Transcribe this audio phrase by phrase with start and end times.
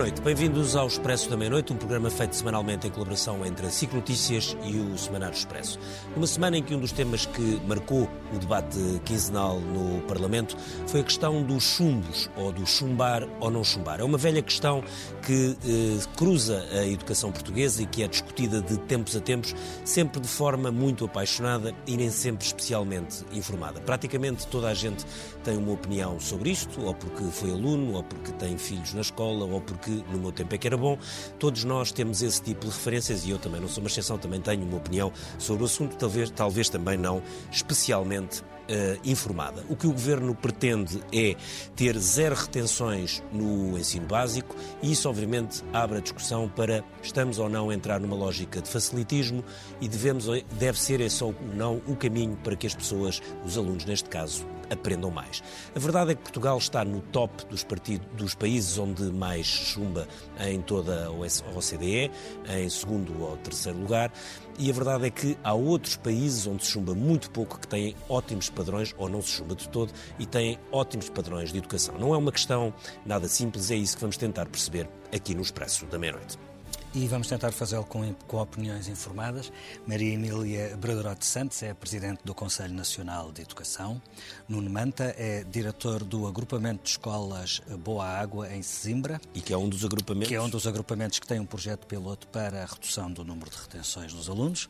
[0.00, 3.92] noite, bem-vindos ao Expresso da Meia-Noite, um programa feito semanalmente em colaboração entre a SIC
[3.92, 5.78] Notícias e o Semanário Expresso.
[6.14, 11.00] Numa semana em que um dos temas que marcou o debate quinzenal no Parlamento foi
[11.00, 14.00] a questão dos chumbos, ou do chumbar ou não chumbar.
[14.00, 14.82] É uma velha questão
[15.26, 19.54] que eh, cruza a educação portuguesa e que é discutida de tempos a tempos,
[19.84, 23.82] sempre de forma muito apaixonada e nem sempre especialmente informada.
[23.82, 25.04] Praticamente toda a gente
[25.44, 29.44] tem uma opinião sobre isto, ou porque foi aluno, ou porque tem filhos na escola,
[29.44, 30.98] ou porque no meu tempo é que era bom.
[31.38, 34.40] Todos nós temos esse tipo de referências e eu também não sou uma exceção, também
[34.40, 39.64] tenho uma opinião sobre o assunto, talvez, talvez também não especialmente Uh, informada.
[39.68, 41.34] O que o Governo pretende é
[41.74, 47.48] ter zero retenções no ensino básico e isso, obviamente, abre a discussão para estamos ou
[47.48, 49.44] não a entrar numa lógica de facilitismo
[49.80, 50.26] e devemos,
[50.56, 54.46] deve ser esse ou não o caminho para que as pessoas, os alunos neste caso,
[54.70, 55.42] aprendam mais.
[55.74, 60.06] A verdade é que Portugal está no top dos, partidos, dos países onde mais chumba
[60.40, 62.10] em toda a OCDE,
[62.48, 64.12] em segundo ou terceiro lugar,
[64.58, 67.94] e a verdade é que há outros países onde se chumba muito pouco que têm
[68.08, 71.96] ótimos padrões, ou não se chumba de todo, e têm ótimos padrões de educação.
[71.98, 72.72] Não é uma questão
[73.04, 76.49] nada simples, é isso que vamos tentar perceber aqui no Expresso da Meia-Noite
[76.94, 79.52] e vamos tentar fazê-lo com, com, opiniões informadas.
[79.86, 84.02] Maria Emília Bradorote Santos é Presidente do Conselho Nacional de Educação.
[84.48, 89.20] Nuno Manta é Diretor do Agrupamento de Escolas Boa Água, em Sesimbra.
[89.34, 90.28] E que é um dos agrupamentos...
[90.28, 93.50] Que é um dos agrupamentos que tem um projeto piloto para a redução do número
[93.50, 94.68] de retenções dos alunos.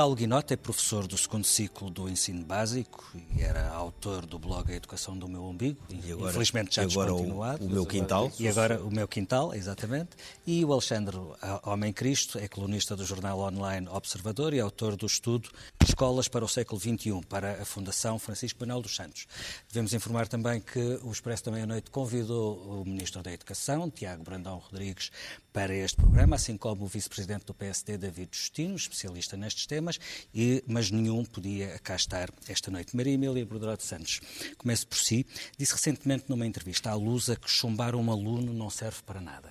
[0.00, 3.04] Paulo Guinota é professor do segundo ciclo do ensino básico
[3.36, 7.10] e era autor do blog A Educação do Meu Umbigo, e agora, infelizmente já agora
[7.10, 7.62] descontinuado.
[7.62, 8.32] O, o meu quintal.
[8.38, 10.12] E agora o meu quintal, exatamente.
[10.46, 11.18] E o Alexandre
[11.64, 15.50] Homem Cristo é colunista do jornal online Observador e autor do estudo
[15.86, 19.26] Escolas para o século XXI, para a Fundação Francisco Manuel dos Santos.
[19.68, 24.56] Devemos informar também que o Expresso da Meia-Noite convidou o Ministro da Educação, Tiago Brandão
[24.56, 25.10] Rodrigues,
[25.52, 30.00] para este programa, assim como o Vice-Presidente do PSD, David Justino, especialista nestes temas temas,
[30.34, 32.96] e, mas nenhum podia cá estar esta noite.
[32.96, 34.20] Maria Emília Brodorado Santos,
[34.56, 35.26] comece por si,
[35.58, 39.50] disse recentemente numa entrevista à Lusa que chumbar um aluno não serve para nada.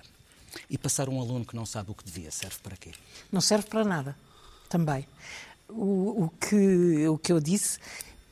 [0.68, 2.92] E passar um aluno que não sabe o que devia, serve para quê?
[3.30, 4.16] Não serve para nada,
[4.68, 5.06] também.
[5.68, 7.78] O, o, que, o que eu disse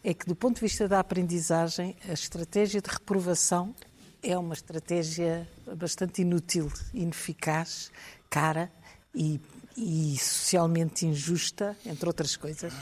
[0.02, 3.74] é que, do ponto de vista da aprendizagem, a estratégia de reprovação
[4.20, 7.92] é uma estratégia bastante inútil, ineficaz,
[8.28, 8.70] cara
[9.14, 9.40] e
[9.78, 12.72] e socialmente injusta, entre outras coisas.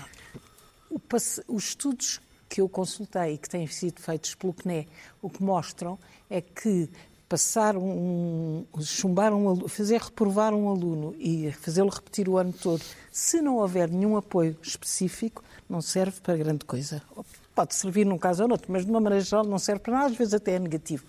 [1.46, 4.88] Os estudos que eu consultei e que têm sido feitos pelo CNE,
[5.20, 5.98] o que mostram
[6.30, 6.88] é que
[7.28, 12.82] passar um, chumbar um fazer reprovar um aluno e fazê-lo repetir o ano todo,
[13.12, 17.02] se não houver nenhum apoio específico, não serve para grande coisa.
[17.54, 20.06] Pode servir num caso ou noutro, mas de uma maneira geral não serve para nada,
[20.06, 21.04] às vezes até é negativo.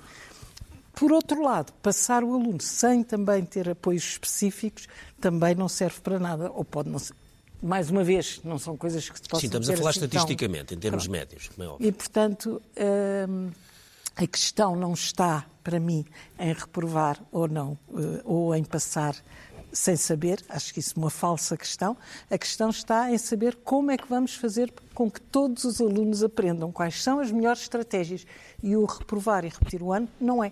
[0.98, 4.88] Por outro lado, passar o aluno sem também ter apoios específicos
[5.22, 7.14] também não serve para nada, ou pode não ser.
[7.62, 10.66] Mais uma vez, não são coisas que se possam Sim, estamos a falar assim estatisticamente,
[10.66, 10.78] tão...
[10.78, 11.20] em termos Pronto.
[11.20, 11.88] médios, é.
[11.88, 12.60] E, portanto,
[13.30, 13.52] hum,
[14.16, 16.04] a questão não está, para mim,
[16.40, 19.16] em reprovar ou não, uh, ou em passar
[19.72, 21.96] sem saber, acho que isso é uma falsa questão.
[22.32, 26.24] A questão está em saber como é que vamos fazer com que todos os alunos
[26.24, 28.26] aprendam quais são as melhores estratégias.
[28.64, 30.52] E o reprovar e repetir o ano não é.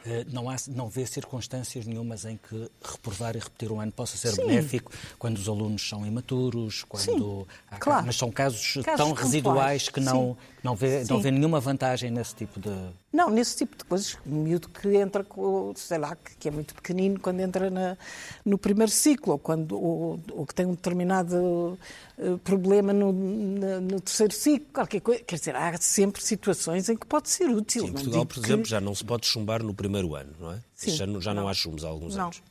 [0.31, 4.31] não, há, não vê circunstâncias nenhumas em que reprovar e repetir um ano possa ser
[4.31, 4.47] Sim.
[4.47, 8.05] benéfico quando os alunos são imaturos, quando há, claro.
[8.05, 12.35] mas são casos, casos tão residuais que não, não, vê, não vê nenhuma vantagem nesse
[12.35, 12.69] tipo de.
[13.11, 14.17] Não, nesse tipo de coisas.
[14.25, 17.97] Um miúdo que entra, com, sei lá, que é muito pequenino quando entra na,
[18.45, 21.77] no primeiro ciclo, ou, quando, ou, ou que tem um determinado
[22.17, 25.23] uh, problema no, no, no, terceiro ciclo, qualquer coisa.
[25.23, 27.87] Quer dizer, há sempre situações em que pode ser útil.
[27.87, 28.69] Sim, Portugal, por exemplo, que...
[28.69, 30.59] já não se pode chumbar no primeiro ano, não é?
[30.75, 32.25] Sim, já, já não, não há chumos há alguns não.
[32.25, 32.41] anos.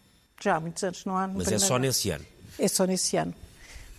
[0.42, 1.28] Já há muitos anos não há.
[1.28, 1.86] Mas é só ano.
[1.86, 2.24] nesse ano?
[2.58, 3.34] É só nesse ano.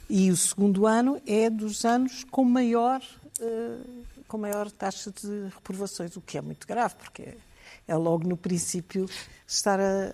[0.10, 3.02] E o segundo ano é dos anos com maior,
[3.40, 7.38] uh, com maior taxa de reprovações, o que é muito grave, porque é,
[7.88, 9.10] é logo no princípio
[9.48, 10.08] estar a,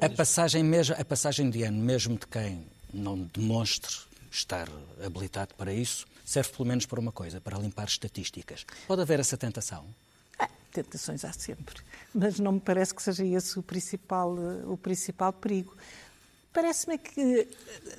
[0.00, 0.06] a...
[0.06, 3.94] a passagem mesmo a passagem de ano mesmo de quem não demonstre
[4.30, 4.68] estar
[5.04, 9.36] habilitado para isso serve pelo menos para uma coisa para limpar estatísticas pode haver essa
[9.36, 9.84] tentação
[10.72, 11.76] tentações há sempre,
[12.14, 14.34] mas não me parece que seja esse o principal,
[14.66, 15.76] o principal perigo.
[16.52, 17.98] Parece-me que eh,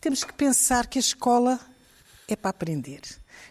[0.00, 1.58] temos que pensar que a escola
[2.28, 3.00] é para aprender.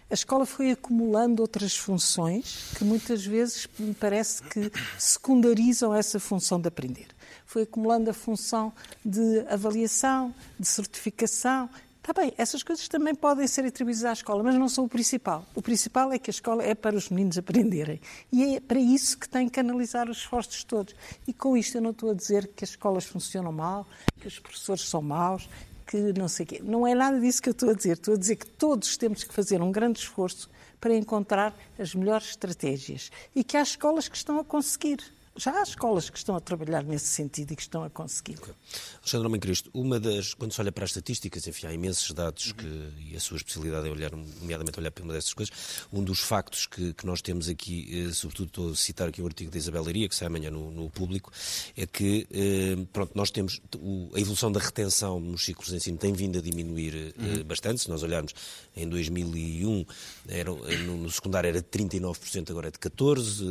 [0.10, 6.60] A escola foi acumulando outras funções que muitas vezes me parece que secundarizam essa função
[6.60, 7.08] de aprender.
[7.46, 8.74] Foi acumulando a função
[9.04, 11.70] de avaliação, de certificação,
[12.06, 15.46] Está bem, essas coisas também podem ser atribuídas à escola, mas não são o principal.
[15.56, 18.02] O principal é que a escola é para os meninos aprenderem.
[18.30, 20.94] E é para isso que tem que analisar os esforços todos.
[21.26, 23.88] E com isto eu não estou a dizer que as escolas funcionam mal,
[24.20, 25.48] que os professores são maus,
[25.88, 26.62] que não sei o quê.
[26.62, 27.94] Não é nada disso que eu estou a dizer.
[27.94, 30.50] Estou a dizer que todos temos que fazer um grande esforço
[30.82, 33.12] para encontrar as melhores estratégias.
[33.34, 35.00] E que há escolas que estão a conseguir
[35.36, 38.38] já há escolas que estão a trabalhar nesse sentido e que estão a conseguir.
[38.38, 38.54] Okay.
[39.00, 42.52] Alexandre Homem Cristo, uma das, quando se olha para as estatísticas, enfim, há imensos dados
[42.52, 45.54] que, e a sua especialidade é olhar, nomeadamente olhar para uma dessas coisas,
[45.92, 49.26] um dos factos que, que nós temos aqui, eh, sobretudo estou a citar aqui o
[49.26, 51.32] artigo da Isabel Leiria, que sai amanhã no, no público,
[51.76, 55.98] é que, eh, pronto, nós temos, o, a evolução da retenção nos ciclos de ensino
[55.98, 57.44] tem vindo a diminuir eh, uhum.
[57.44, 58.34] bastante, se nós olharmos
[58.76, 59.86] em 2001,
[60.28, 63.42] era, no, no secundário era de 39%, agora é de 14%,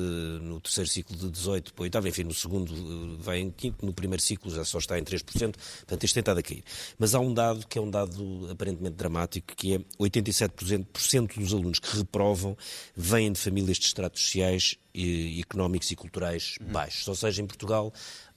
[0.40, 3.92] no terceiro ciclo de 18%, para oitavo, enfim, no segundo eh, vai em quinto, no
[3.92, 6.64] primeiro ciclo já só está em 3%, portanto isto tem estado a cair.
[6.98, 11.78] Mas há um dado que é um dado aparentemente dramático, que é 87% dos alunos
[11.78, 12.56] que reprovam
[12.96, 17.06] vêm de famílias de estratos sociais e, económicos e culturais baixos.
[17.08, 17.92] Ou seja, em Portugal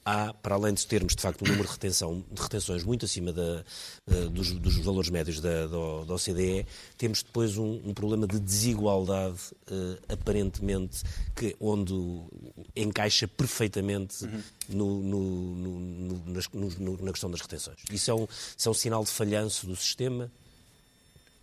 [0.05, 3.33] há, para além de termos, de facto, um número de, retenção, de retenções muito acima
[3.33, 3.63] da,
[4.31, 9.39] dos, dos, valores médios da, da, OCDE, temos depois um, um problema de desigualdade,
[9.71, 11.01] uh, aparentemente,
[11.35, 11.93] que, onde
[12.75, 14.43] encaixa perfeitamente uhum.
[14.69, 15.55] no, no,
[16.53, 17.79] no, na questão das retenções.
[17.91, 20.31] Isso é, um, isso é um sinal de falhanço do sistema?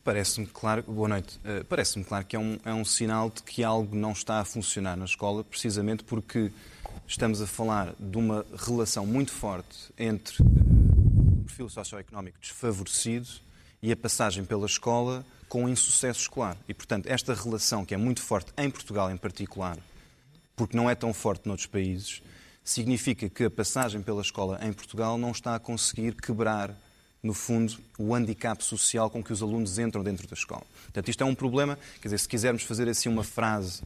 [0.04, 1.36] Parece-me claro, boa noite.
[1.38, 4.44] Uh, Parece-me claro que é um, é um sinal de que algo não está a
[4.44, 6.50] funcionar na escola, precisamente porque
[7.06, 13.28] estamos a falar de uma relação muito forte entre uh, o perfil socioeconómico desfavorecido
[13.82, 16.56] e a passagem pela escola com insucesso escolar.
[16.69, 19.76] E, portanto, esta relação, que é muito forte em Portugal em particular,
[20.56, 22.22] porque não é tão forte noutros países,
[22.64, 26.75] significa que a passagem pela escola em Portugal não está a conseguir quebrar,
[27.22, 30.64] no fundo, o handicap social com que os alunos entram dentro da escola.
[30.84, 33.82] Portanto, isto é um problema, quer dizer, se quisermos fazer assim uma frase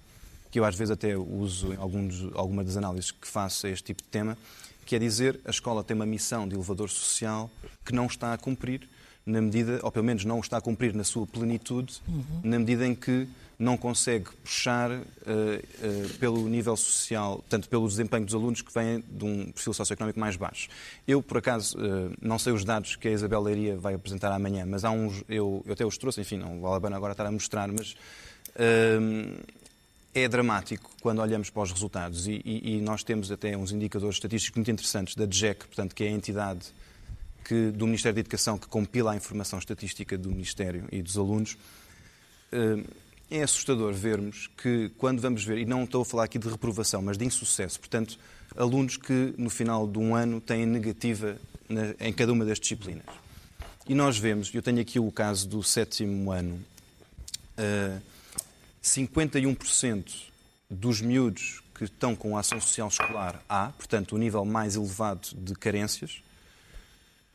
[0.50, 3.84] que eu às vezes até uso em alguns, alguma das análises que faço a este
[3.84, 4.36] tipo de tema,
[4.84, 7.50] que é dizer a escola tem uma missão de elevador social
[7.84, 8.88] que não está a cumprir,
[9.24, 12.40] na medida, ou pelo menos não está a cumprir na sua plenitude, uhum.
[12.44, 13.28] na medida em que
[13.58, 19.02] não consegue puxar uh, uh, pelo nível social, tanto pelo desempenho dos alunos que vêm
[19.08, 20.68] de um perfil socioeconómico mais baixo.
[21.08, 24.64] Eu, por acaso, uh, não sei os dados que a Isabel Leiria vai apresentar amanhã,
[24.66, 27.26] mas há uns, eu, eu até os trouxe, enfim, não vale a pena agora estar
[27.26, 27.96] a mostrar, mas
[30.18, 34.16] é dramático quando olhamos para os resultados e, e, e, nós temos até uns indicadores
[34.16, 36.60] estatísticos muito interessantes da DGEC, portanto, que é a entidade
[37.44, 41.58] que, do Ministério da Educação que compila a informação estatística do Ministério e dos alunos.
[42.50, 42.82] Eh,
[43.30, 47.02] é assustador vermos que, quando vamos ver, e não estou a falar aqui de reprovação,
[47.02, 48.18] mas de insucesso, portanto,
[48.56, 51.36] alunos que no final de um ano têm negativa
[52.00, 53.04] em cada uma das disciplinas.
[53.86, 56.58] E nós vemos, eu tenho aqui o caso do sétimo ano,
[57.58, 58.00] uh,
[58.86, 60.12] 51%
[60.70, 65.28] dos miúdos que estão com a ação social escolar A, portanto, o nível mais elevado
[65.34, 66.22] de carências,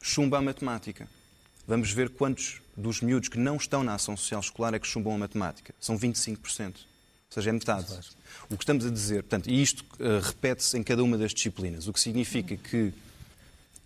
[0.01, 1.07] chumba a matemática.
[1.67, 5.13] Vamos ver quantos dos miúdos que não estão na ação social escolar é que chumbam
[5.13, 5.75] a matemática.
[5.79, 6.67] São 25%.
[6.67, 6.73] Ou
[7.29, 7.99] seja, é metade.
[8.49, 11.87] O que estamos a dizer, portanto, e isto uh, repete-se em cada uma das disciplinas,
[11.87, 12.93] o que significa que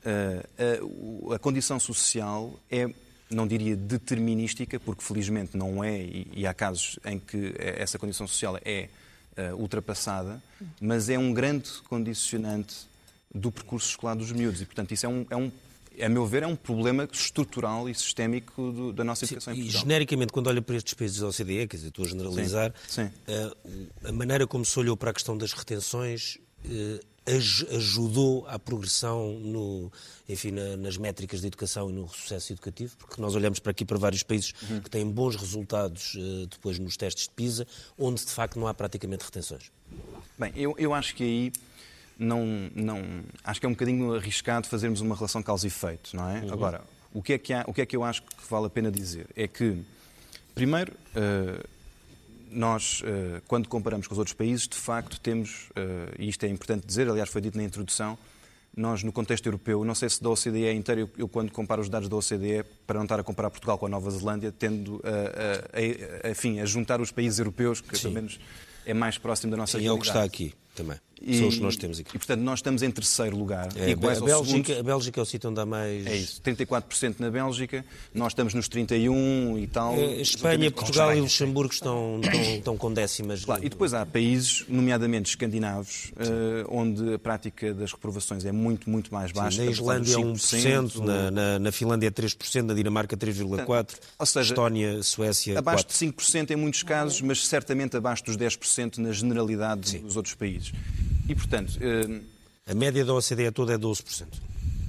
[0.06, 2.90] uh, a, a condição social é
[3.30, 8.28] não diria determinística, porque felizmente não é, e, e há casos em que essa condição
[8.28, 8.90] social é
[9.38, 10.42] uh, ultrapassada,
[10.80, 12.88] mas é um grande condicionante
[13.34, 14.62] do percurso escolar dos miúdos.
[14.62, 15.52] E, portanto, isso é um, é um
[16.02, 19.64] a meu ver, é um problema estrutural e sistémico do, da nossa educação Sim, em
[19.64, 19.82] Portugal.
[19.82, 23.10] E genericamente, quando olha para estes países da OCDE, quer dizer, estou a generalizar, Sim.
[23.26, 23.34] Sim.
[23.34, 29.40] Uh, a maneira como se olhou para a questão das retenções uh, ajudou à progressão
[29.40, 29.92] no,
[30.30, 33.84] enfim, na, nas métricas de educação e no sucesso educativo, porque nós olhamos para aqui
[33.84, 34.80] para vários países uhum.
[34.80, 37.66] que têm bons resultados uh, depois nos testes de PISA,
[37.98, 39.72] onde de facto não há praticamente retenções.
[40.38, 41.54] Bem, eu, eu acho que aí
[42.18, 46.30] não, não acho que é um bocadinho arriscado fazermos uma relação causa e efeito, não
[46.30, 46.42] é?
[46.42, 46.54] Uhum.
[46.54, 46.82] Agora,
[47.14, 48.92] o que é, que há, o que é que eu acho que vale a pena
[48.92, 49.82] dizer é que,
[50.54, 51.75] primeiro, uh,
[52.56, 56.50] nós, eh, quando comparamos com os outros países, de facto temos, eh, e isto é
[56.50, 58.18] importante dizer, aliás foi dito na introdução,
[58.76, 62.10] nós no contexto europeu, não sei se da OCDE inteira, eu, quando comparo os dados
[62.10, 66.28] da OCDE, para não estar a comparar Portugal com a Nova Zelândia, tendo a, a,
[66.28, 68.04] a, enfim, a juntar os países europeus, que Sim.
[68.04, 68.40] pelo menos
[68.86, 70.10] é mais próximo da nossa Sim, realidade.
[70.10, 70.98] é o que está aqui também.
[71.22, 72.16] E, São os que nós temos aqui.
[72.16, 73.70] E, portanto, nós estamos em terceiro lugar.
[73.76, 76.06] É, a, Bélgica, a Bélgica é o sítio onde há mais.
[76.06, 79.96] É isso, 34% na Bélgica, nós estamos nos 31 e tal.
[79.96, 83.46] Eh, Espanha, Portugal e Luxemburgo estão, estão, estão com décimas.
[83.46, 88.90] Claro, e depois há países, nomeadamente escandinavos, eh, onde a prática das reprovações é muito,
[88.90, 89.64] muito mais baixa.
[89.64, 92.74] na estamos a falar Islândia é dos 1%, na, na, na Finlândia é 3%, na
[92.74, 95.88] Dinamarca 3,4%, Ou seja, Estónia, Suécia Abaixo 4%.
[95.88, 100.00] de 5% em muitos casos, mas certamente abaixo dos 10% na generalidade Sim.
[100.00, 100.72] dos outros países.
[101.28, 102.22] E, portanto, eh,
[102.72, 104.28] A média da OCDE toda é 12%.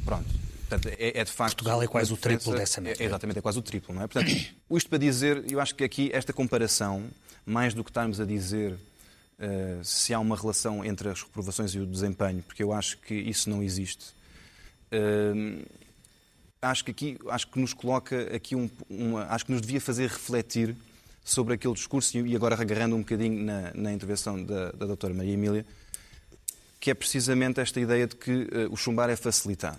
[0.05, 0.27] pronto.
[0.69, 1.55] Portanto, é, é de facto.
[1.57, 3.03] Portugal é quase o triplo dessa média.
[3.03, 4.07] É, exatamente, é quase o triplo, não é?
[4.09, 4.35] Portanto,
[4.73, 7.09] isto para dizer, eu acho que aqui esta comparação,
[7.45, 8.75] mais do que estarmos a dizer
[9.39, 13.15] eh, se há uma relação entre as reprovações e o desempenho, porque eu acho que
[13.15, 14.07] isso não existe.
[14.91, 15.65] eh,
[16.63, 20.09] acho que aqui acho que nos coloca aqui um, uma, acho que nos devia fazer
[20.09, 20.75] refletir
[21.25, 25.35] sobre aquele discurso e agora agarrando um bocadinho na, na intervenção da, da doutora Maria
[25.35, 25.65] Emília
[26.87, 29.77] que é precisamente esta ideia de que eh, o chumbar é facilitar.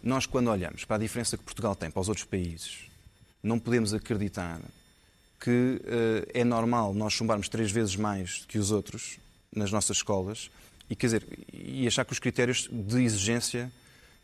[0.00, 2.82] Nós, quando olhamos para a diferença que Portugal tem para os outros países,
[3.42, 4.60] não podemos acreditar
[5.40, 9.18] que eh, é normal nós chumbarmos três vezes mais que os outros
[9.52, 10.48] nas nossas escolas
[10.88, 13.68] e, quer dizer, e achar que os critérios de exigência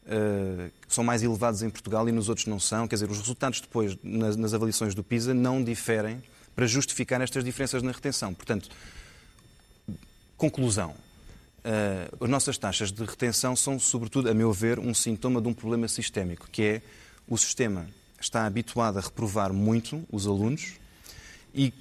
[0.07, 2.87] eh, são mais elevados em Portugal e nos outros não são.
[2.87, 6.23] Quer dizer, os resultados depois nas, nas avaliações do PISA não diferem
[6.55, 8.33] para justificar estas diferenças na retenção.
[8.33, 8.71] Portanto,
[10.37, 10.95] conclusão.
[11.65, 15.55] Eh, as nossas taxas de retenção são, sobretudo, a meu ver, um sintoma de um
[15.55, 16.83] problema sistémico, que é
[17.29, 17.87] o sistema
[18.21, 20.75] está habituado a reprovar muito os alunos
[21.55, 21.73] e,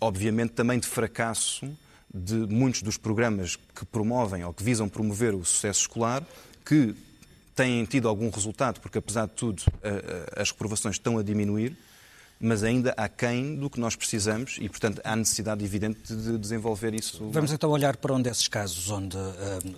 [0.00, 1.68] obviamente, também de fracasso
[2.12, 6.24] de muitos dos programas que promovem ou que visam promover o sucesso escolar,
[6.64, 6.94] que
[7.54, 9.62] têm tido algum resultado, porque, apesar de tudo,
[10.34, 11.76] as reprovações estão a diminuir,
[12.38, 17.28] mas ainda aquém do que nós precisamos e, portanto, há necessidade evidente de desenvolver isso.
[17.30, 19.16] Vamos então olhar para um desses casos onde,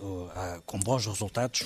[0.01, 1.63] o- há- com bons resultados,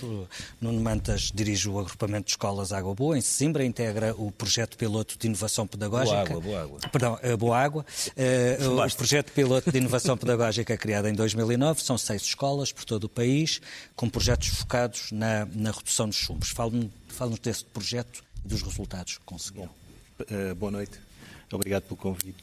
[0.60, 5.16] Nuno Mantas dirige o agrupamento de escolas Água Boa, em Sesimbra, integra o projeto piloto
[5.18, 6.12] de inovação pedagógica.
[6.16, 6.78] Boa Água, Boa Água.
[6.90, 7.86] Perdão, a Boa Água.
[8.16, 13.04] Ah, o projeto piloto de inovação pedagógica criado em 2009, são seis escolas por todo
[13.04, 13.60] o país,
[13.96, 16.50] com projetos focados na, na redução dos chumbos.
[16.50, 19.70] Fale-nos fale desse projeto e dos resultados que conseguiram.
[20.20, 20.98] Uh, boa noite.
[21.52, 22.42] Obrigado pelo convite.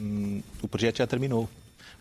[0.00, 1.48] Um, o projeto já terminou.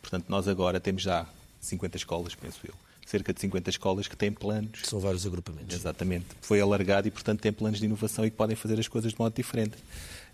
[0.01, 1.25] Portanto, nós agora temos já
[1.59, 2.73] 50 escolas, penso eu.
[3.05, 4.81] Cerca de 50 escolas que têm planos.
[4.83, 5.75] São vários agrupamentos.
[5.75, 6.25] Exatamente.
[6.41, 9.19] Foi alargado e, portanto, têm planos de inovação e que podem fazer as coisas de
[9.19, 9.77] modo diferente.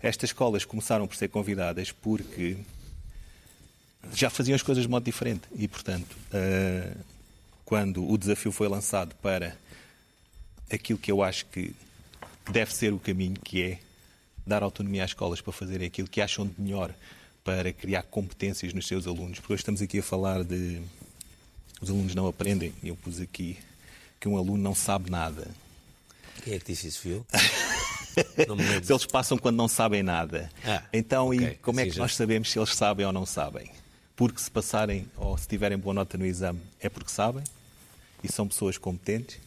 [0.02, 2.56] Estas escolas começaram por ser convidadas porque
[4.12, 5.42] já faziam as coisas de modo diferente.
[5.54, 6.98] E, portanto, uh,
[7.64, 9.56] quando o desafio foi lançado para
[10.70, 11.74] aquilo que eu acho que
[12.50, 13.78] deve ser o caminho, que é
[14.46, 16.94] dar autonomia às escolas para fazerem aquilo que acham de melhor
[17.42, 19.38] para criar competências nos seus alunos.
[19.38, 20.80] Porque hoje estamos aqui a falar de
[21.80, 22.72] os alunos não aprendem.
[22.82, 23.58] Eu pus aqui
[24.18, 25.46] que um aluno não sabe nada.
[26.42, 27.12] Quem é que disse isso, fui
[28.46, 28.54] eu?
[28.54, 28.84] Lembro.
[28.84, 30.50] Se eles passam quando não sabem nada.
[30.64, 31.46] Ah, então, ok.
[31.46, 33.70] e como é que nós sabemos se eles sabem ou não sabem?
[34.16, 37.42] Porque se passarem ou se tiverem boa nota no exame é porque sabem
[38.22, 39.38] e são pessoas competentes.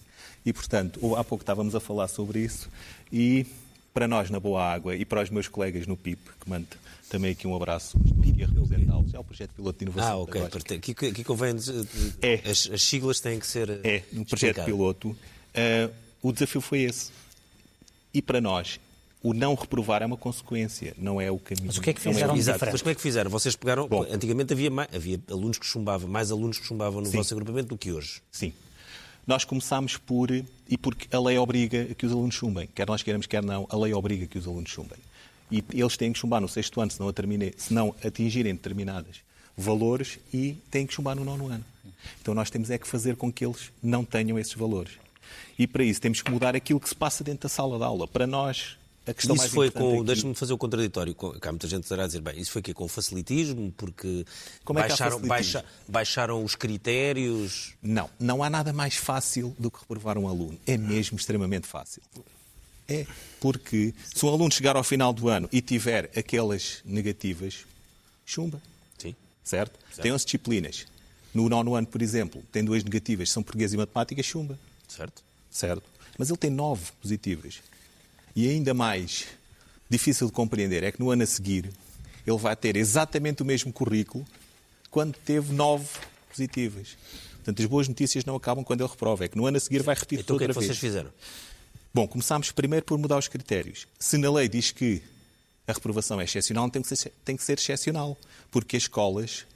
[0.45, 2.69] E, portanto, há pouco estávamos a falar sobre isso
[3.11, 3.45] e
[3.97, 6.67] para nós na Boa Água e para os meus colegas no PIP, que mando
[7.09, 10.11] também aqui um abraço, estou aqui a representá-los, é o projeto piloto de inovação.
[10.11, 10.33] Ah, ok.
[10.33, 10.75] pedagógica.
[10.75, 11.55] Aqui, aqui convém.
[11.55, 11.83] dizer-
[12.21, 12.35] É.
[12.47, 13.67] As, as siglas têm que ser.
[13.83, 15.17] É, no projeto piloto,
[15.51, 15.89] eh,
[16.21, 17.09] o desafio foi esse.
[18.13, 18.79] E para nós,
[19.23, 21.65] o não reprovar é uma consequência, não é o caminho.
[21.65, 22.71] Mas o que é que Não fizeram diferente?
[22.73, 23.31] Mas como é que fizeram?
[23.31, 23.87] Vocês pegaram.
[23.87, 24.05] Bom.
[24.11, 27.17] Antigamente havia, mais, havia alunos que chumbavam, mais alunos que chumbavam no Sim.
[27.17, 28.21] vosso agrupamento do que hoje.
[28.31, 28.53] Sim.
[29.27, 30.31] Nós começámos por.
[30.31, 32.67] E porque a lei obriga que os alunos chumbem.
[32.73, 34.97] Quer nós queiramos, quer não, a lei obriga que os alunos chumbem.
[35.51, 39.21] E eles têm que chumbar no sexto ano, se não, termine- se não atingirem determinados
[39.57, 41.63] valores, e têm que chumbar no nono ano.
[42.21, 44.93] Então nós temos é que fazer com que eles não tenham esses valores.
[45.57, 48.07] E para isso temos que mudar aquilo que se passa dentro da sala de aula.
[48.07, 48.77] Para nós,
[49.07, 49.95] a questão isso mais foi com.
[49.95, 51.15] aqui- Deixa-me fazer o contraditório.
[51.15, 54.25] que Há muita gente que estará a dizer, bem, isso foi aqui com facilitismo, porque
[54.65, 57.73] Como é que baixaram, baixa- baixaram os critérios.
[57.81, 60.59] Não, não há nada mais fácil do que reprovar um aluno.
[60.67, 62.01] É mesmo extremamente fácil.
[62.89, 63.05] É,
[63.39, 67.65] porque se um aluno chegar ao final do ano e tiver aquelas negativas,
[68.25, 68.61] chumba,
[68.97, 69.13] Sim.
[69.43, 69.77] certo?
[70.01, 70.85] Tem 11 disciplinas.
[71.33, 75.21] No nono ano, por exemplo, tem duas negativas, são português e matemática, chumba, Certo?
[75.51, 75.83] certo?
[76.17, 77.59] Mas ele tem nove positivas.
[78.37, 79.25] E ainda mais
[79.89, 81.71] difícil de compreender é que no ano a seguir
[82.25, 84.23] ele vai ter exatamente o mesmo currículo
[84.91, 85.87] quando teve nove
[86.29, 86.95] positivas.
[87.37, 89.81] Portanto, as boas notícias não acabam quando ele reprova, é que no ano a seguir
[89.81, 90.67] vai repetir Então o que é outra que vez.
[90.67, 91.09] vocês fizeram?
[91.91, 93.87] Bom, começámos primeiro por mudar os critérios.
[93.97, 95.01] Se na lei diz que
[95.67, 98.15] a reprovação é excepcional, tem que ser, tem que ser excepcional.
[98.51, 99.47] Porque as escolas,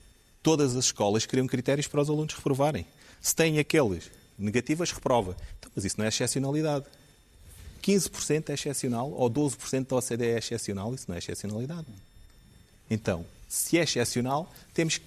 [0.42, 2.88] todas as escolas, criam critérios para os alunos reprovarem.
[3.22, 4.10] Se tem aqueles
[4.40, 5.38] negativas, reprova.
[5.60, 6.86] Então, mas isso não é excepcionalidade.
[7.82, 11.88] 15% é excepcional ou 12% da OCDE é excepcional, isso não é excepcionalidade.
[12.90, 15.06] Então, se é excepcional, temos que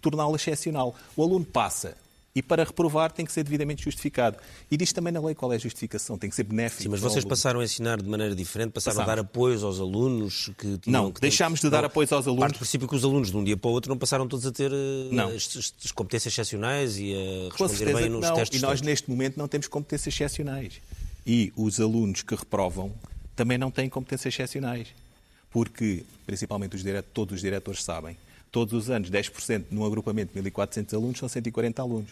[0.00, 0.94] torná-la excepcional.
[1.16, 1.96] O aluno passa
[2.36, 4.36] e para reprovar tem que ser devidamente justificado.
[4.70, 6.82] E diz também na lei qual é a justificação, tem que ser benéfico.
[6.82, 10.50] Sim, mas vocês passaram a ensinar de maneira diferente, passaram a dar apoios aos alunos
[10.58, 12.42] que tinham Não, que deixámos de dar não, apoios aos alunos.
[12.42, 14.44] Parte do princípio que os alunos de um dia para o outro não passaram todos
[14.44, 15.28] a ter eh, não.
[15.28, 18.34] As, as competências excepcionais e a responder bem nos não.
[18.34, 18.60] testes.
[18.60, 20.74] E nós neste momento não temos competências excepcionais.
[21.26, 22.92] E os alunos que reprovam
[23.34, 24.88] também não têm competências excepcionais.
[25.50, 28.16] Porque, principalmente os todos os diretores sabem,
[28.52, 32.10] todos os anos 10% num agrupamento de 1.400 alunos são 140 alunos.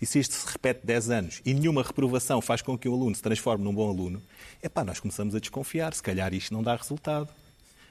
[0.00, 3.14] E se isto se repete 10 anos e nenhuma reprovação faz com que o aluno
[3.14, 4.20] se transforme num bom aluno,
[4.62, 7.28] é pá, nós começamos a desconfiar, se calhar isto não dá resultado.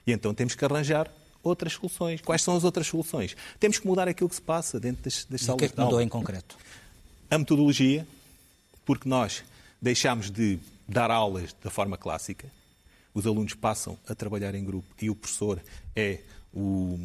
[0.06, 2.22] E então temos que arranjar outras soluções.
[2.22, 3.36] Quais são as outras soluções?
[3.60, 5.56] Temos que mudar aquilo que se passa dentro das, das salas de aula.
[5.56, 6.58] O que é que mudou em concreto?
[7.30, 8.08] A metodologia,
[8.86, 9.44] porque nós
[9.82, 12.50] deixámos de dar aulas da forma clássica,
[13.14, 15.62] os alunos passam a trabalhar em grupo e o professor
[15.96, 16.20] é
[16.54, 17.00] o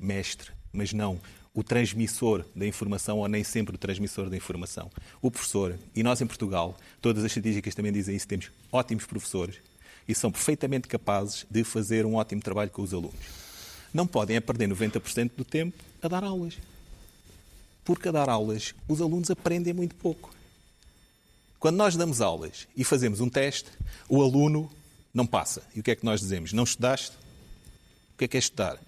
[0.00, 1.20] mestre, mas não
[1.54, 4.90] o transmissor da informação ou nem sempre o transmissor da informação.
[5.20, 9.56] O professor, e nós em Portugal, todas as estatísticas também dizem isso, temos ótimos professores
[10.08, 13.20] e são perfeitamente capazes de fazer um ótimo trabalho com os alunos.
[13.92, 16.56] Não podem é perder 90% do tempo a dar aulas.
[17.84, 20.32] Porque a dar aulas, os alunos aprendem muito pouco.
[21.62, 23.70] Quando nós damos aulas e fazemos um teste,
[24.08, 24.68] o aluno
[25.14, 25.62] não passa.
[25.76, 26.52] E o que é que nós dizemos?
[26.52, 27.16] Não estudaste?
[28.14, 28.80] O que é que é estudar?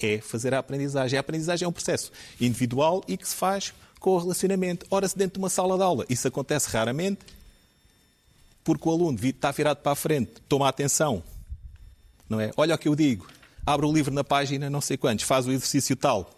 [0.00, 1.18] É fazer a aprendizagem.
[1.18, 2.10] A aprendizagem é um processo
[2.40, 4.86] individual e que se faz com o relacionamento.
[4.90, 6.06] Ora-se dentro de uma sala de aula.
[6.08, 7.20] Isso acontece raramente
[8.64, 11.22] porque o aluno está virado para a frente, toma atenção.
[12.26, 12.50] Não é?
[12.56, 13.28] Olha o que eu digo.
[13.66, 16.30] Abre o livro na página não sei quantos, faz o exercício tal.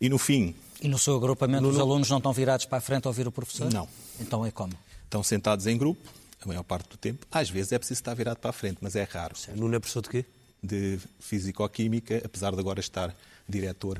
[0.00, 0.56] E no fim.
[0.82, 1.68] E no seu agrupamento no...
[1.68, 3.72] os alunos não estão virados para a frente a ouvir o professor?
[3.72, 3.88] Não.
[4.18, 4.72] Então é como?
[5.08, 6.06] Estão sentados em grupo,
[6.38, 7.26] a maior parte do tempo.
[7.32, 9.34] Às vezes é preciso estar virado para a frente, mas é raro.
[9.56, 10.24] Nuno é professor de quê?
[10.62, 13.16] De Físico-Química, apesar de agora estar
[13.48, 13.98] diretor,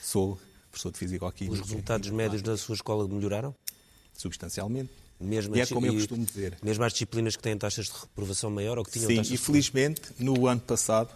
[0.00, 1.60] sou professor de Físico-Química.
[1.60, 3.54] Os resultados médios da sua escola melhoraram?
[4.16, 4.90] Substancialmente.
[5.20, 6.56] Mesmo e é como eu costumo dizer.
[6.62, 9.36] Mesmo as disciplinas que têm taxas de reprovação maior ou que tinham Sim, taxas e
[9.36, 11.10] felizmente, no ano passado,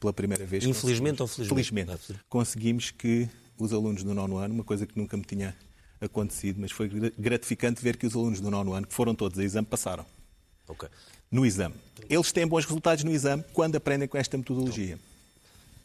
[0.00, 0.64] pela primeira vez...
[0.64, 1.68] Infelizmente ou felizmente?
[1.68, 2.20] Felizmente.
[2.26, 5.54] Conseguimos que os alunos do nono ano, uma coisa que nunca me tinha
[6.00, 9.44] acontecido, mas foi gratificante ver que os alunos do nono ano, que foram todos a
[9.44, 10.04] exame, passaram.
[10.68, 10.88] Okay.
[11.30, 11.74] No exame.
[12.08, 14.94] Eles têm bons resultados no exame quando aprendem com esta metodologia.
[14.94, 15.16] Então,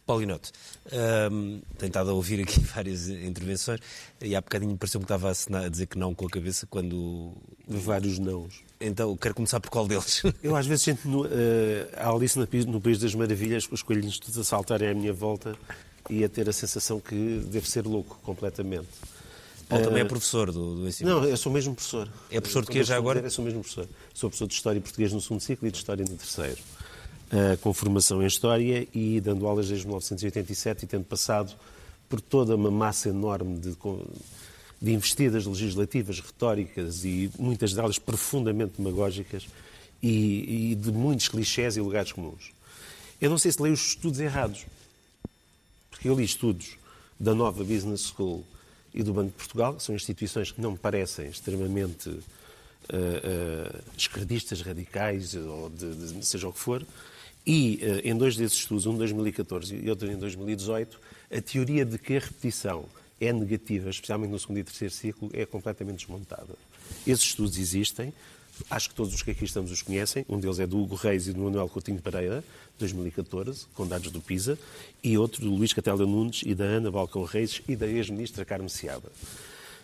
[0.05, 0.51] Paulinote,
[1.31, 3.79] um, tenho estado a ouvir aqui várias intervenções
[4.21, 5.31] e há bocadinho pareceu-me que estava
[5.65, 7.31] a, dizer que não com a cabeça quando...
[7.67, 8.61] Vários nãos.
[8.79, 10.21] Então, quero começar por qual deles?
[10.43, 11.29] Eu às vezes sinto no, uh,
[11.95, 15.55] a Alice no País das Maravilhas, com os coelhinhos todos a saltarem à minha volta
[16.09, 18.89] e a ter a sensação que devo ser louco completamente.
[19.71, 21.09] Paulo também é professor do, do ensino?
[21.09, 22.09] Não, eu sou mesmo professor.
[22.29, 23.21] É professor de quê já agora?
[23.21, 23.87] Eu sou mesmo professor.
[24.13, 26.57] Sou professor de História Português no segundo ciclo e de História no terceiro.
[27.31, 31.55] Uh, com formação em História e dando aulas desde 1987 e tendo passado
[32.09, 33.73] por toda uma massa enorme de,
[34.81, 39.47] de investidas legislativas, retóricas e muitas delas profundamente demagógicas
[40.03, 42.51] e, e de muitos clichés e lugares comuns.
[43.21, 44.65] Eu não sei se leio os estudos errados,
[45.89, 46.75] porque eu li estudos
[47.17, 48.43] da nova Business School
[48.93, 54.61] e do Banco de Portugal, são instituições que não me parecem extremamente uh, uh, esquerdistas,
[54.61, 56.85] radicais, ou de, de, seja o que for,
[57.45, 60.99] e uh, em dois desses estudos, um em 2014 e outro em 2018,
[61.31, 62.85] a teoria de que a repetição
[63.21, 66.55] é negativa, especialmente no segundo e terceiro ciclo, é completamente desmontada.
[67.05, 68.11] Esses estudos existem,
[68.69, 70.25] acho que todos os que aqui estamos os conhecem.
[70.27, 72.43] Um deles é do Hugo Reis e do Manuel Coutinho Pereira,
[72.79, 74.57] 2014, com dados do PISA,
[75.03, 78.69] e outro do Luís Catela Nunes e da Ana Balcão Reis e da ex-ministra Carme
[78.69, 79.11] Seaba.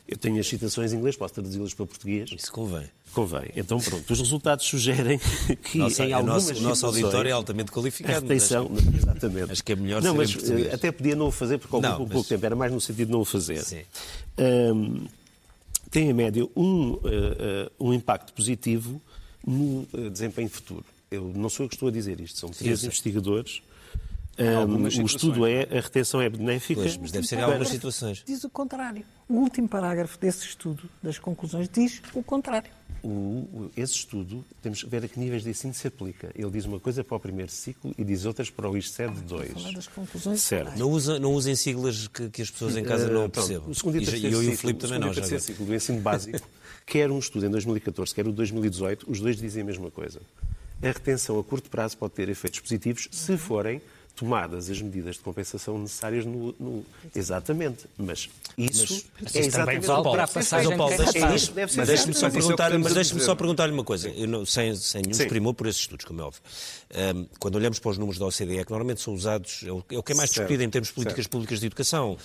[0.08, 2.32] Eu tenho as citações em inglês, posso traduzi-las para português.
[2.32, 2.86] Isso convém.
[3.14, 3.50] Convém.
[3.56, 5.20] Então, pronto, os resultados sugerem
[5.64, 8.18] que Nossa, em algumas nosso, O nosso auditório é altamente qualificado.
[8.18, 9.52] A retenção, acho, exatamente.
[9.52, 12.24] Acho que é melhor não, mas, eh, Até podia não o fazer, porque um pouco
[12.24, 12.46] tempo.
[12.46, 13.64] Era mais no sentido de não o fazer.
[13.64, 13.82] Sim.
[14.38, 15.08] Um,
[15.92, 17.00] tem, em média, um, uh,
[17.80, 19.02] um impacto positivo
[19.46, 20.86] no desempenho futuro.
[21.10, 23.62] Eu, não sou eu que estou a dizer isto, são três investigadores.
[24.40, 26.82] Um, o estudo é, a retenção é benéfica.
[26.82, 28.24] Pois, mas deve ser em algumas situações.
[28.26, 29.04] Diz o contrário.
[29.28, 32.70] O último parágrafo desse estudo, das conclusões, diz o contrário.
[33.04, 36.32] O, esse estudo, temos que ver a que níveis de ensino se aplica.
[36.36, 39.52] Ele diz uma coisa para o primeiro ciclo e diz outras para o ISCED 2.
[39.52, 40.78] Falar das conclusões certo.
[40.78, 43.70] Não, usa, não usem siglas que, que, as pessoas em casa não uh, percebam.
[43.70, 45.10] O segundo e, e eu e o Filipe também não.
[45.10, 46.48] O terceiro ciclo do ensino básico,
[46.86, 50.22] quer um estudo em 2014, quer o de 2018, os dois dizem a mesma coisa.
[50.82, 53.82] A retenção a curto prazo pode ter efeitos positivos se forem
[54.18, 56.54] tomadas as medidas de compensação necessárias no.
[56.60, 56.84] no...
[57.16, 57.86] Exatamente.
[57.98, 58.28] Mas
[58.58, 60.76] isso Mas é exatamente vale o que para a passagem.
[60.76, 62.20] Paulo, É isso que deve ser Mas deixe-me feito.
[62.20, 63.20] só é perguntar, mas dizer.
[63.22, 65.20] só perguntar-lhe uma coisa, eu não- sem, sem nenhum Sim.
[65.24, 66.42] desprimor por esses estudos, como é óbvio.
[66.94, 70.02] Ahm, quando olhamos para os números da OCDE, que normalmente são usados, é o, é
[70.02, 71.32] que é mais discutido em termos de políticas certo.
[71.32, 72.18] públicas de educação,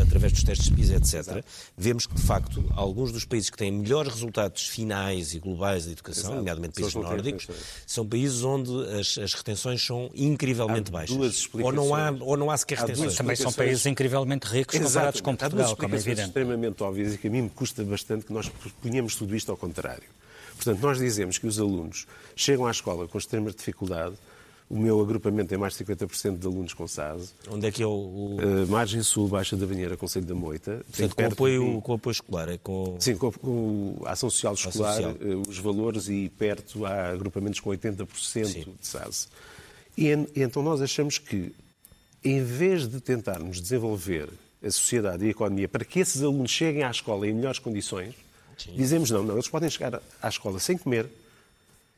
[0.00, 1.44] através dos testes PISA, etc.,
[1.76, 5.92] vemos que, de facto, alguns dos países que têm melhores resultados finais e globais de
[5.92, 6.36] educação, Exato.
[6.36, 7.48] nomeadamente países nórdicos,
[7.86, 11.39] são países onde as, as retenções são incrivelmente Há baixas.
[11.46, 12.28] Duas Ou não, há, explicações.
[12.30, 12.80] ou não há sequer Há.
[12.82, 13.56] Também são explicações.
[13.56, 15.44] países incrivelmente ricos comparados com Exatamente.
[15.44, 16.28] Há duas Portugal, como é explicações evidente.
[16.28, 18.50] extremamente óbvias e que a mim me custa bastante que nós
[18.82, 20.04] ponhamos tudo isto ao contrário.
[20.56, 24.14] Portanto, nós dizemos que os alunos chegam à escola com extrema dificuldade.
[24.68, 27.34] O meu agrupamento tem mais de 50% de alunos com SAS.
[27.50, 27.90] Onde é que é o...
[27.90, 30.84] o Uh, margem Sul, Baixa da Banheira, Conselho da Moita.
[30.92, 32.94] Portanto, com de apoio, mim- com apoio escolar, é com...
[33.00, 35.16] Sim, com, com a ação social escolar, social.
[35.20, 38.06] eh, os valores e perto há agrupamentos com 80%
[38.44, 38.44] Sim.
[38.80, 39.28] de SAS.
[40.00, 41.52] E, e então nós achamos que,
[42.24, 44.30] em vez de tentarmos desenvolver
[44.64, 48.14] a sociedade e a economia para que esses alunos cheguem à escola em melhores condições,
[48.74, 51.06] dizemos não, não, eles podem chegar à escola sem comer,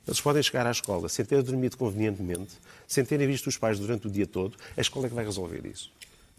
[0.07, 2.51] eles podem chegar à escola sem ter dormido convenientemente,
[2.89, 5.65] sem terem visto os pais durante o dia todo, a escola é que vai resolver
[5.65, 5.89] isso.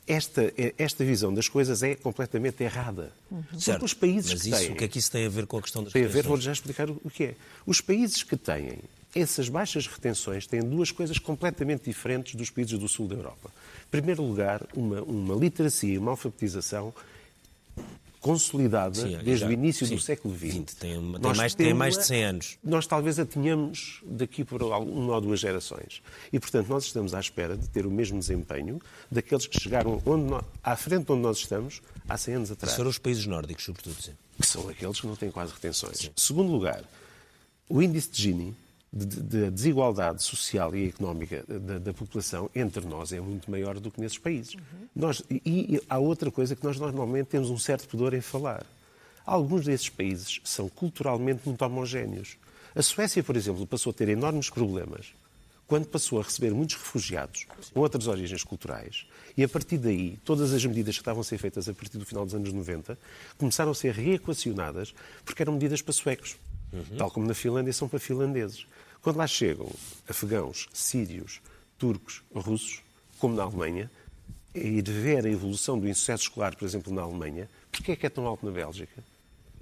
[0.05, 3.13] Esta, esta visão das coisas é completamente errada.
[3.29, 4.71] Porque os países Mas que isso, têm...
[4.71, 6.25] o que é que isso tem a ver com a questão das Tem a ver,
[6.25, 7.35] vou-lhe já explicar o que é.
[7.65, 8.79] Os países que têm
[9.15, 13.51] essas baixas retenções têm duas coisas completamente diferentes dos países do sul da Europa.
[13.87, 16.93] Em primeiro lugar, uma, uma literacia e uma alfabetização
[18.19, 20.53] consolidada Sim, desde já- o início sim, do século XX.
[20.53, 22.57] 20, tem uma- tem mais- tem mais de a- 100 anos.
[22.63, 26.01] Nós talvez a tenhamos daqui por uma ou duas gerações.
[26.31, 28.79] E, portanto, nós estamos à espera de ter o mesmo desempenho
[29.11, 32.97] daqueles que chegaram onde à frente onde nós estamos há 100 anos atrás foram os
[32.97, 34.01] países nórdicos, sobretudo.
[34.01, 34.13] Sim.
[34.39, 36.09] que são aqueles que não têm quase retenções.
[36.15, 36.83] Segundo lugar,
[37.69, 38.55] o índice de Gini,
[38.93, 43.79] de, de- de desigualdade social e económica da, da população entre nós é muito maior
[43.79, 44.55] do que nesses países.
[44.95, 45.41] Nós, e,
[45.75, 48.63] e há outra coisa que nós normalmente temos um certo pudor em falar.
[49.25, 52.37] Alguns desses países são culturalmente muito homogéneos.
[52.75, 55.13] A Suécia, por exemplo, passou a ter enormes problemas
[55.65, 60.51] quando passou a receber muitos refugiados com outras origens culturais, e a partir daí, todas
[60.53, 62.97] as medidas que estavam a ser feitas a partir do final dos anos 90
[63.37, 64.93] começaram a ser reequacionadas
[65.25, 66.35] porque eram medidas para suecos,
[66.97, 68.67] tal como na Finlândia são para finlandeses.
[69.03, 69.69] Quando lá chegam
[70.09, 71.39] afegãos, sírios,
[71.77, 72.81] turcos, russos,
[73.19, 73.91] como na Alemanha,
[74.55, 78.05] e de ver a evolução do insucesso escolar, por exemplo, na Alemanha, porquê é que
[78.05, 79.03] é tão alto na Bélgica?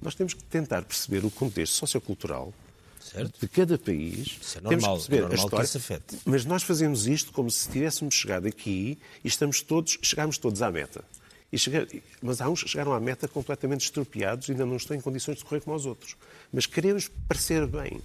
[0.01, 2.53] Nós temos que tentar perceber o contexto sociocultural
[2.99, 3.39] Certo.
[3.39, 4.37] de cada país.
[4.41, 5.63] Isso é Temos normal, que perceber é normal a história.
[5.63, 6.17] que isso afete.
[6.25, 10.69] Mas nós fazemos isto como se tivéssemos chegado aqui e estamos todos, chegamos todos à
[10.71, 11.03] meta.
[11.51, 11.87] E chega-
[12.21, 15.37] mas há uns que chegaram à meta completamente estropiados e ainda não estão em condições
[15.39, 16.15] de correr como os outros.
[16.53, 18.01] Mas queremos parecer bem.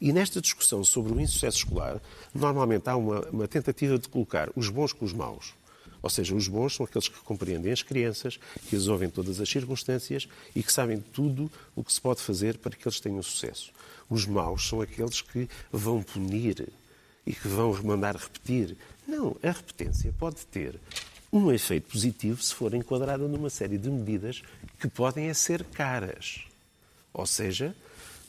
[0.00, 2.00] E nesta discussão sobre o insucesso escolar,
[2.34, 5.52] normalmente há uma, uma tentativa de colocar os bons com os maus.
[6.02, 9.48] Ou seja, os bons são aqueles que compreendem as crianças, que as ouvem todas as
[9.48, 13.70] circunstâncias e que sabem tudo o que se pode fazer para que eles tenham sucesso.
[14.08, 16.68] Os maus são aqueles que vão punir
[17.26, 18.76] e que vão mandar repetir.
[19.06, 20.80] Não, a repetência pode ter
[21.32, 24.42] um efeito positivo se for enquadrada numa série de medidas
[24.78, 26.44] que podem é ser caras.
[27.12, 27.76] Ou seja,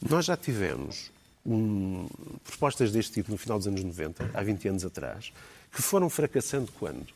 [0.08, 1.10] nós já tivemos
[1.46, 2.08] um,
[2.44, 5.32] propostas deste tipo no final dos anos 90, há 20 anos atrás,
[5.72, 7.08] que foram fracassando quando?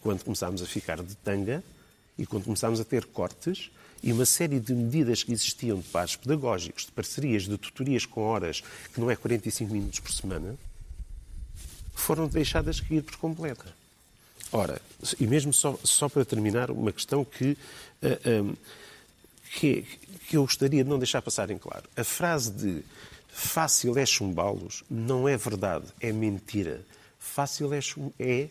[0.00, 1.62] Quando começámos a ficar de tanga
[2.18, 3.70] e quando começámos a ter cortes
[4.02, 8.22] e uma série de medidas que existiam de pares pedagógicos, de parcerias, de tutorias com
[8.22, 10.56] horas, que não é 45 minutos por semana,
[11.94, 13.64] foram deixadas cair por completo.
[14.52, 14.80] Ora,
[15.18, 17.56] e mesmo só, só para terminar, uma questão que,
[18.02, 18.54] ah, ah,
[19.58, 19.82] que,
[20.28, 21.84] que eu gostaria de não deixar passar em claro.
[21.96, 22.84] A frase de
[23.28, 26.84] fácil é chumbá-los não é verdade, é mentira.
[27.18, 27.80] Fácil é,
[28.18, 28.48] é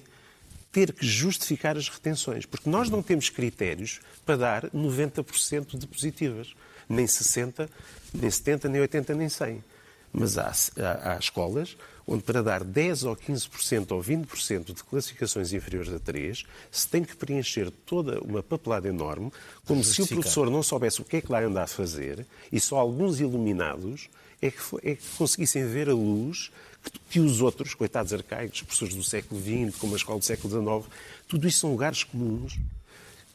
[0.72, 6.54] ter que justificar as retenções, porque nós não temos critérios para dar 90% de positivas,
[6.90, 7.70] nem 60,
[8.14, 9.64] nem 70, nem 80, nem 100.
[10.12, 15.54] Mas há, há, há escolas onde para dar 10 ou 15% ou 20% de classificações
[15.54, 19.32] inferiores a 3, se tem que preencher toda uma papelada enorme,
[19.66, 22.60] como se o professor não soubesse o que é que lá anda a fazer, e
[22.60, 24.10] só alguns iluminados
[24.42, 26.52] é que, é que conseguissem ver a luz
[26.84, 30.84] que, que os outros, coitados arcaicos, professores do século XX, como a escola do século
[30.84, 30.94] XIX,
[31.28, 32.58] tudo isso são lugares comuns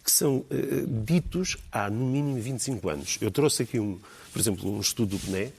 [0.02, 3.18] que são eh, ditos há no mínimo 25 anos.
[3.20, 3.98] Eu trouxe aqui, um,
[4.32, 5.52] por exemplo, um estudo do PNE,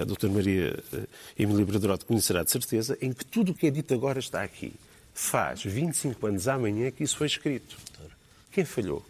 [0.00, 1.06] a doutora Maria eh,
[1.38, 4.72] Emília Bradorote conhecerá de certeza, em que tudo o que é dito agora está aqui.
[5.12, 7.76] Faz 25 anos amanhã que isso foi escrito.
[8.52, 9.04] Quem falhou?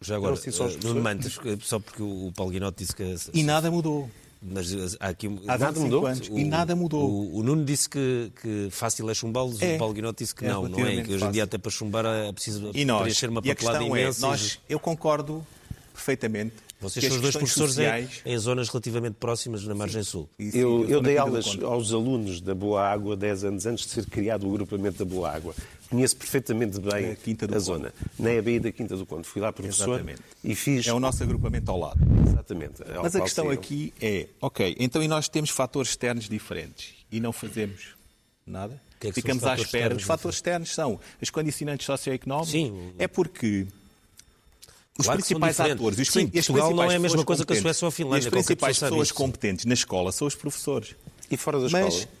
[0.00, 1.02] Já agora, Não, sim, só eh, professores.
[1.02, 3.16] Mantas, eh, só porque o Paulo Guinote disse que...
[3.32, 4.10] E nada mudou.
[4.42, 5.26] Mas eh, há aqui...
[5.26, 6.06] Há Nada 25 mudou?
[6.06, 6.28] anos.
[6.32, 7.10] e nada mudou.
[7.10, 9.74] O, o Nuno disse que, que fácil é chumbá-los, É.
[9.74, 11.02] o Paulo Guinot disse que É não, não é?
[11.02, 13.78] Que hoje em dia até para chumbar é preciso E nós, preencher uma a papelada
[13.78, 14.18] questão é, imensa.
[14.18, 15.46] e- nós, eu concordo
[15.92, 18.22] perfeitamente Vocês são os dois professores em- sociais...
[18.24, 20.26] em, zonas relativamente próximas na margem sul.
[20.38, 24.06] Isso, Eu, eu dei aulas aos alunos da Boa Água 10 anos antes de ser
[24.06, 25.54] criado o agrupamento da Boa Água.
[25.90, 27.58] Conheço perfeitamente bem do a Conde.
[27.64, 27.94] zona.
[28.18, 29.26] Na EBI da Quinta do Conde.
[29.26, 30.22] Fui lá professor Exatamente.
[30.44, 30.86] e fiz...
[30.86, 31.98] É o nosso agrupamento ao lado.
[32.28, 32.82] Exatamente.
[32.94, 33.60] ao Mas a questão saíram.
[33.60, 37.88] aqui é, ok, então e nós temos fatores externos diferentes e não fazemos
[38.46, 38.80] nada?
[39.00, 39.64] que é que Ficamos os à espera.
[39.66, 42.50] externos Os fatores externos são os condicionantes socioeconómicos.
[42.52, 43.66] Sim, É porque
[44.98, 47.60] os Claro principais atores, os, Sim, as Portugal não é a mesma coisa que a
[47.60, 49.14] Suécia ou a Finlândia, E as principais pessoas isso.
[49.14, 50.94] competentes na escola são os professores.
[51.30, 52.20] E fora da Mas- escola?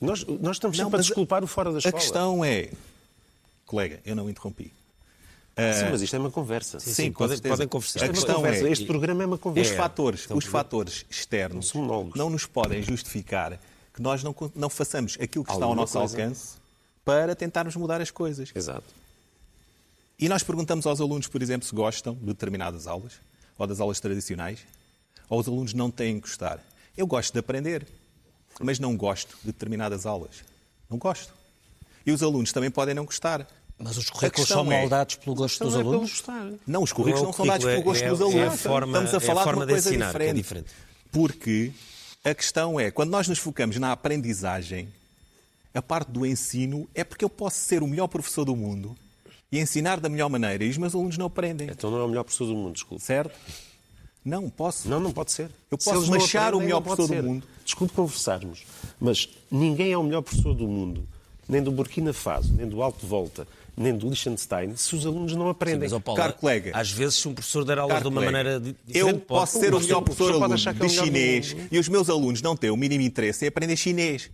[0.00, 1.94] Nós, nós estamos Não, sempre a desculpar o fora da A escola.
[2.00, 2.70] questão é,
[3.70, 4.72] colega, eu não interrompi.
[5.56, 6.80] Sim, mas isto é uma conversa.
[6.80, 8.00] Sim, Sim, sim, com podem, podem conversar.
[8.00, 8.68] A Isto é uma questão conversa.
[8.68, 9.74] é- Este programa é uma Os conversa.
[9.76, 11.72] fatores, então, os fatores externos
[12.16, 13.60] não nos podem justificar
[13.92, 16.16] que nós não, não façamos aquilo que está ao nosso coisa.
[16.16, 16.56] alcance
[17.04, 18.50] para tentarmos mudar as coisas.
[18.54, 18.86] Exato.
[20.18, 23.14] E nós perguntamos aos alunos, por exemplo, se gostam de determinadas aulas,
[23.58, 24.60] ou das aulas tradicionais,
[25.28, 26.58] ou os alunos não têm que gostar.
[26.96, 27.86] Eu gosto de aprender,
[28.60, 30.42] mas não gosto de determinadas aulas.
[30.88, 31.32] Não gosto.
[32.06, 33.46] E os alunos também podem não gostar.
[33.82, 36.22] Mas os A currículos são é- moldados pelo gosto dos é alunos?
[36.66, 38.60] Não, os currículos Não é são dados pelo gosto é- dos é a alunos.
[38.60, 40.66] forma- Estamos é a a falar forma de de uma coisa ensinar, que é diferente.
[40.66, 40.70] diferente.
[41.10, 41.72] Porque
[42.22, 44.88] a questão é, quando nós nos focamos na aprendizagem,
[45.74, 48.94] a parte do ensino é porque eu posso ser o melhor professor do mundo
[49.50, 51.68] e ensinar da melhor maneira e os meus alunos não aprendem.
[51.70, 53.02] Então não é o melhor professor do mundo, desculpe.
[53.02, 53.34] Certo?
[54.22, 54.88] Não, posso.
[54.88, 55.50] Não, não pode ser.
[55.70, 57.46] Eu posso machar o melhor professor do mundo.
[57.64, 58.64] Desculpe conversarmos,
[59.00, 61.08] mas ninguém é o melhor professor do mundo,
[61.48, 63.48] nem do Burkina Faso, nem do Alto Volta,
[63.82, 65.80] nem do Liechtenstein, se os alunos não aprendem.
[65.80, 66.70] Mas, ó, Paulo, Caro colega.
[66.74, 69.40] às vezes se um professor der aulas de uma colega, maneira di- Eu diferente, pode-
[69.40, 71.88] posso ser o Mas melhor o professor professor aluno é o de chinês e os
[71.88, 74.30] meus alunos não têm o mínimo interesse em aprender chinês.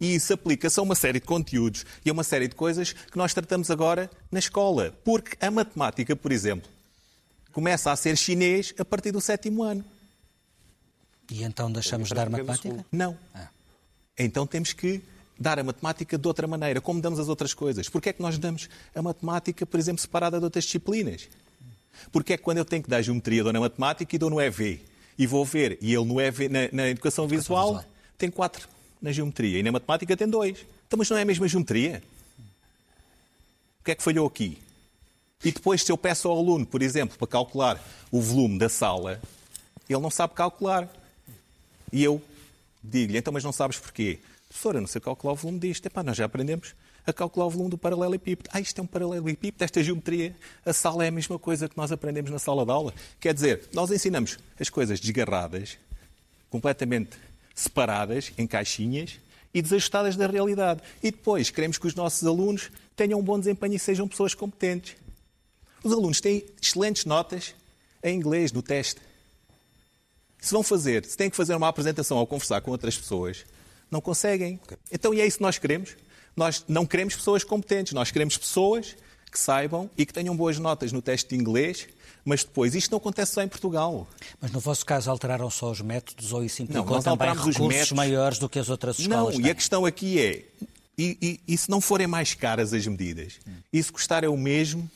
[0.00, 3.16] E isso aplica-se a uma série de conteúdos e a uma série de coisas que
[3.16, 4.92] nós tratamos agora na escola.
[5.04, 6.68] Porque a matemática, por exemplo,
[7.52, 9.84] começa a ser chinês a partir do sétimo ano.
[11.30, 12.84] E então deixamos de dar matemática?
[12.92, 13.16] Não.
[14.18, 15.00] Então temos que
[15.38, 17.88] dar a matemática de outra maneira, como damos as outras coisas.
[17.88, 21.28] Porquê é que nós damos a matemática, por exemplo, separada de outras disciplinas?
[22.12, 24.40] Porque é que quando eu tenho que dar geometria, dou na matemática e dou no
[24.40, 24.80] EV.
[25.18, 27.84] E vou ver, e ele no EV, na, na educação visual, visual.
[28.18, 28.68] tem quatro
[29.00, 29.58] na geometria.
[29.58, 30.64] E na matemática tem dois.
[30.86, 32.02] Então, mas não é a mesma geometria?
[33.80, 34.58] O que é que falhou aqui?
[35.44, 39.20] E depois, se eu peço ao aluno, por exemplo, para calcular o volume da sala,
[39.88, 40.88] ele não sabe calcular.
[41.92, 42.20] E eu
[42.82, 44.18] digo-lhe, então, mas não sabes porquê?
[44.54, 45.84] Professor, eu não sei calcular o volume disto.
[45.86, 48.48] Epá, nós já aprendemos a calcular o volume do paralelepípedo.
[48.52, 50.34] Ah, isto é um paralelepípedo, esta geometria.
[50.64, 52.94] A sala é a mesma coisa que nós aprendemos na sala de aula.
[53.18, 55.76] Quer dizer, nós ensinamos as coisas desgarradas,
[56.48, 57.16] completamente
[57.52, 59.18] separadas, em caixinhas,
[59.52, 60.82] e desajustadas da realidade.
[61.02, 64.96] E depois queremos que os nossos alunos tenham um bom desempenho e sejam pessoas competentes.
[65.82, 67.56] Os alunos têm excelentes notas
[68.04, 69.00] em inglês no teste.
[70.40, 73.44] Se vão fazer, se têm que fazer uma apresentação ou conversar com outras pessoas,
[73.90, 74.58] não conseguem.
[74.90, 75.96] Então, e é isso que nós queremos?
[76.36, 78.96] Nós não queremos pessoas competentes, nós queremos pessoas
[79.30, 81.88] que saibam e que tenham boas notas no teste de inglês,
[82.24, 84.08] mas depois isto não acontece só em Portugal.
[84.40, 87.54] Mas no vosso caso alteraram só os métodos ou isso implicou nós também alterámos os
[87.56, 87.92] recursos métodos.
[87.96, 89.54] maiores do que as outras Não, escolas e a têm?
[89.54, 90.44] questão aqui é,
[90.96, 93.34] e, e- e se não forem mais caras as medidas,
[93.72, 94.88] e se custar é o mesmo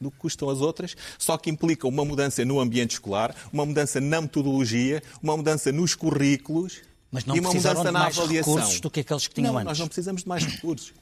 [0.00, 3.98] do que custam as outras, só que implica uma mudança no ambiente escolar, uma mudança
[4.00, 8.18] na metodologia, uma mudança nos currículos Mas não e uma precisaram mudança de na mais
[8.18, 8.54] avaliação.
[8.54, 9.68] recursos do que aqueles que tinham não, antes.
[9.68, 10.92] nós não precisamos de mais recursos.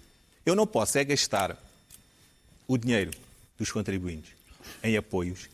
[0.45, 1.57] Eu não posso é gastar
[2.69, 3.11] o dinheiro
[3.59, 4.33] dos contribuintes
[4.83, 5.49] em apoios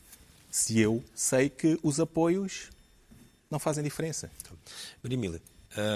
[0.51, 2.71] se eu sei que os apoios
[3.51, 4.31] não fazem diferença.
[5.03, 5.43] Maria Emília,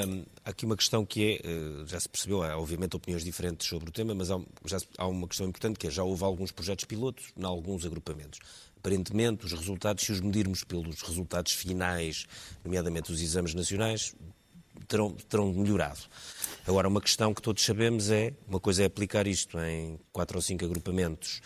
[0.06, 3.66] hum, há aqui uma questão que é, eh, já se percebeu, há obviamente opiniões diferentes
[3.66, 6.52] sobre o tema, mas há, já há uma questão importante que é, já houve alguns
[6.52, 8.38] projetos pilotos em alguns agrupamentos.
[8.76, 12.26] Aparentemente, os resultados, se os medirmos pelos resultados finais,
[12.64, 14.14] nomeadamente os exames nacionais,
[14.86, 16.00] terão, terão melhorado.
[16.66, 20.42] Agora, uma questão que todos sabemos é, uma coisa é aplicar isto em quatro ou
[20.42, 21.42] cinco agrupamentos,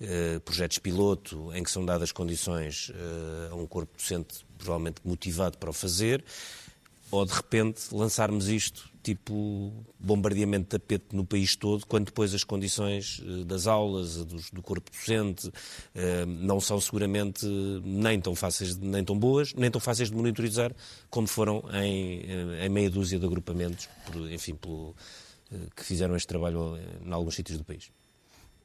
[0.00, 5.58] eh, projetos piloto, em que são dadas condições eh, a um corpo docente provavelmente motivado
[5.58, 6.24] para o fazer,
[7.10, 12.44] ou de repente lançarmos isto tipo bombardeamento de tapete no país todo, quando depois as
[12.44, 15.50] condições eh, das aulas, do corpo docente,
[15.94, 17.46] eh, não são seguramente
[17.84, 20.72] nem tão fáceis, nem tão boas, nem tão fáceis de monitorizar
[21.10, 23.88] como foram em, eh, em meia dúzia de agrupamentos,
[24.30, 24.94] enfim, pelo,
[25.76, 27.90] que fizeram este trabalho em alguns sítios do país.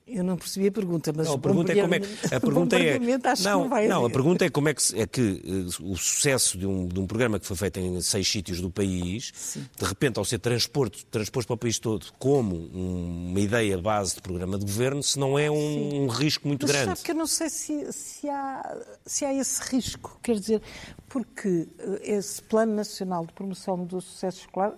[0.08, 2.98] Eu não percebi a pergunta, mas não, a pergunta é como é a pergunta é
[2.98, 6.58] não, que não, não a pergunta é como é que é que uh, o sucesso
[6.58, 9.68] de um, de um programa que foi feito em seis sítios do país Sim.
[9.78, 14.16] de repente ao ser transposto transposto para o país todo como um, uma ideia base
[14.16, 16.86] de programa de governo se não é um, um risco muito Mas grande.
[16.88, 20.62] sabe que eu não sei se, se, há, se há esse risco, quer dizer,
[21.10, 24.74] porque eh, esse Plano Nacional de Promoção do Sucesso Escolar,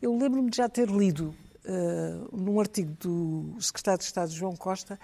[0.00, 1.34] eu lembro-me de já ter lido
[1.66, 4.98] uh, num artigo do Secretário de Estado João Costa,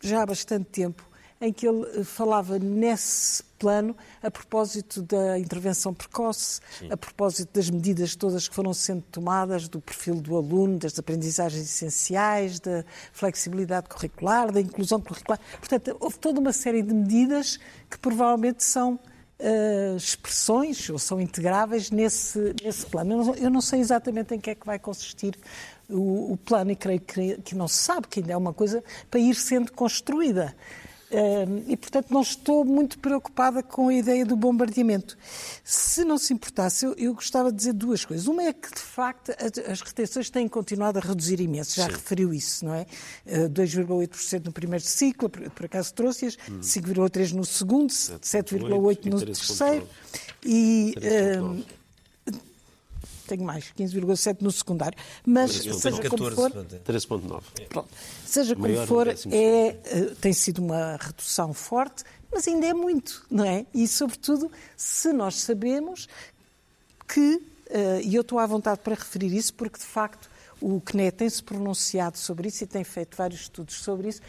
[0.00, 1.08] já há bastante tempo,
[1.40, 6.92] em que ele eh, falava nesse plano a propósito da intervenção precoce, Sim.
[6.92, 11.64] a propósito das medidas todas que foram sendo tomadas, do perfil do aluno, das aprendizagens
[11.64, 15.40] essenciais, da flexibilidade curricular, da inclusão curricular.
[15.58, 18.98] Portanto, houve toda uma série de medidas que provavelmente são
[19.40, 23.12] uh, expressões ou são integráveis nesse, nesse plano.
[23.12, 25.38] Eu não, eu não, sei exatamente em que é que vai consistir
[25.88, 28.82] o, o plano e creio que, que não se sabe, que ainda é uma coisa
[29.10, 30.54] para ir sendo construída.
[31.66, 35.18] E, portanto, não estou muito preocupada com a ideia do bombardeamento.
[35.64, 38.28] Se não se importasse, eu, eu gostava de dizer duas coisas.
[38.28, 39.32] Uma é que, de facto,
[39.68, 41.76] as, retenções têm continuado a reduzir imenso.
[41.76, 41.92] Já Sim.
[41.92, 42.86] referiu isso, não é?
[43.26, 46.60] 2,8% no primeiro ciclo, por, por acaso trouxe-as, hum.
[46.60, 49.88] 5,3% no segundo, 7,8% no terceiro.
[50.44, 50.94] E,
[53.30, 54.98] tenho mais, 15,7 no secundário.
[55.24, 56.50] Mas, seja 14, como for...
[56.50, 57.84] 13,9.
[58.26, 59.72] Seja como for, é,
[60.20, 63.64] tem sido uma redução forte, mas ainda é muito, não é?
[63.72, 66.08] E, sobretudo, se nós sabemos
[67.08, 67.40] que,
[68.04, 70.28] e eu estou à vontade para referir isso, porque, de facto,
[70.60, 74.20] o CNE tem-se pronunciado sobre isso e tem feito vários estudos sobre isso,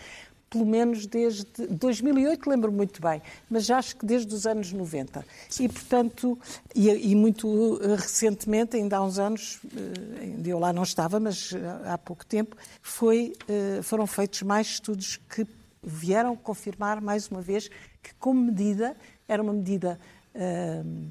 [0.52, 5.26] pelo menos desde 2008, lembro muito bem, mas acho que desde os anos 90.
[5.58, 6.38] E, portanto,
[6.76, 9.62] e, e, muito recentemente, ainda há uns anos,
[10.20, 11.52] ainda eu lá não estava, mas
[11.86, 13.34] há pouco tempo, foi,
[13.82, 15.48] foram feitos mais estudos que
[15.82, 17.70] vieram confirmar, mais uma vez,
[18.04, 18.96] que como medida,
[19.30, 19.98] era uma medida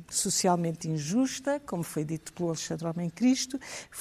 [0.09, 3.59] socialmente injusta, como foi dito pelo Alexandre Homem Cristo,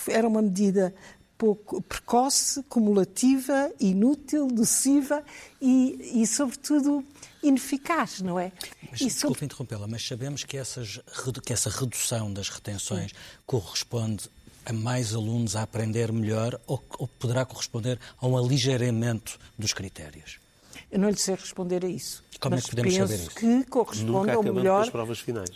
[0.08, 0.93] era uma medida
[1.39, 5.23] pouco precoce, cumulativa, inútil, nociva
[5.62, 7.02] e, e sobretudo,
[7.41, 8.52] ineficaz, não é?
[8.91, 10.99] Mas, e desculpe interrompê-la, mas sabemos que, essas,
[11.45, 13.17] que essa redução das retenções Sim.
[13.45, 14.30] corresponde
[14.65, 20.39] a mais alunos a aprender melhor ou, ou poderá corresponder a um aligeiramento dos critérios?
[20.91, 22.23] Eu não lhe sei responder a isso.
[22.39, 23.35] Como mas é que podemos penso saber isso?
[23.35, 24.83] que corresponde ao melhor.
[24.83, 25.49] as provas finais.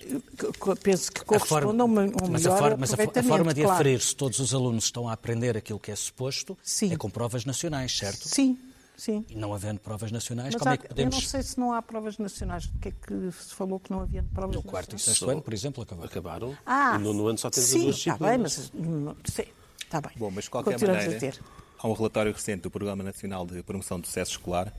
[0.83, 2.13] Penso que corresponde ao melhor.
[2.29, 5.55] Mas a forma, mas a forma de aferir se todos os alunos estão a aprender
[5.55, 6.93] aquilo que é suposto Sim.
[6.93, 8.27] é com provas nacionais, certo?
[8.27, 8.57] Sim.
[8.95, 9.25] Sim.
[9.27, 11.15] E não havendo provas nacionais, Mas como há, é que podemos...
[11.15, 12.65] Eu não sei se não há provas nacionais.
[12.65, 14.65] O que é que se falou que não havia provas no nacionais?
[14.65, 16.05] No quarto e sexto ano, por exemplo, acabaram.
[16.05, 16.57] Acabaram.
[16.65, 18.53] Ah, no nono ano só temos sim, duas está bem, mas...
[18.53, 19.45] Sim,
[19.83, 20.11] está bem.
[20.15, 23.61] Bom, mas de qualquer Continuamos maneira, a há um relatório recente do Programa Nacional de
[23.61, 24.73] Promoção do Sucesso Escolar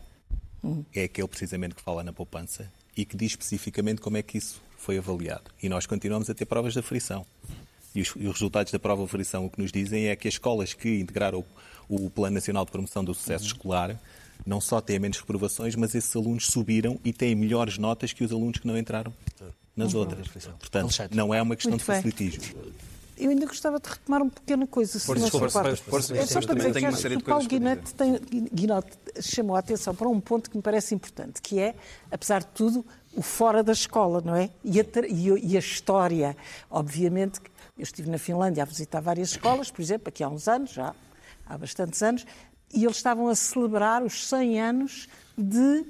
[0.94, 4.62] é aquele precisamente que fala na poupança e que diz especificamente como é que isso
[4.76, 5.44] foi avaliado.
[5.62, 7.26] E nós continuamos a ter provas de aferição.
[7.94, 10.26] E os, e os resultados da prova de aferição o que nos dizem é que
[10.26, 11.44] as escolas que integraram
[11.88, 13.98] o, o Plano Nacional de Promoção do Sucesso Escolar
[14.44, 18.32] não só têm menos reprovações, mas esses alunos subiram e têm melhores notas que os
[18.32, 19.12] alunos que não entraram
[19.76, 20.28] nas outras.
[20.58, 22.42] Portanto, não é uma questão Muito de facilitismo.
[23.16, 24.98] Eu ainda gostava de retomar uma pequena coisa.
[24.98, 25.76] Força, importa.
[25.76, 28.20] força, é só para dizer que o Paulo Guinote, tem,
[28.52, 31.74] Guinote chamou a atenção para um ponto que me parece importante, que é,
[32.10, 34.50] apesar de tudo, o fora da escola, não é?
[34.64, 34.84] E a,
[35.40, 36.36] e a história.
[36.68, 37.40] Obviamente,
[37.78, 40.94] eu estive na Finlândia a visitar várias escolas, por exemplo, aqui há uns anos, já
[41.46, 42.26] há bastantes anos,
[42.72, 45.84] e eles estavam a celebrar os 100 anos de uh,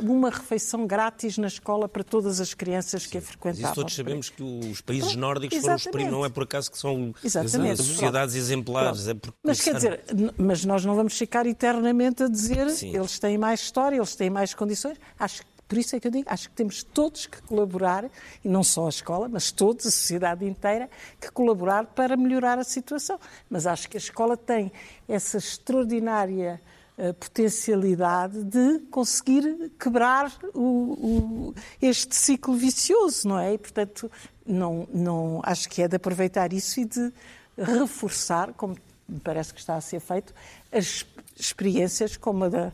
[0.00, 3.62] uma refeição grátis na escola para todas as crianças que a frequentavam.
[3.62, 6.44] Mas isso todos sabemos que os países Pronto, nórdicos foram os primeiros, não é por
[6.44, 7.82] acaso que são Exatamente.
[7.82, 8.44] sociedades Pronto.
[8.44, 9.02] exemplares.
[9.02, 9.10] Pronto.
[9.10, 10.04] É porque mas quer dizer,
[10.38, 12.96] mas nós não vamos ficar eternamente a dizer Sim.
[12.96, 14.96] eles têm mais história, eles têm mais condições.
[15.18, 18.10] Acho que por isso é que eu digo, acho que temos todos que colaborar,
[18.42, 20.88] e não só a escola, mas todos, a sociedade inteira,
[21.20, 23.20] que colaborar para melhorar a situação.
[23.50, 24.72] Mas acho que a escola tem
[25.06, 26.58] essa extraordinária
[27.18, 33.54] potencialidade de conseguir quebrar o, o, este ciclo vicioso, não é?
[33.54, 34.10] E, portanto,
[34.44, 37.12] não, não, acho que é de aproveitar isso e de
[37.56, 38.76] reforçar, como
[39.08, 40.34] me parece que está a ser feito,
[40.72, 41.06] as
[41.36, 42.72] experiências como a da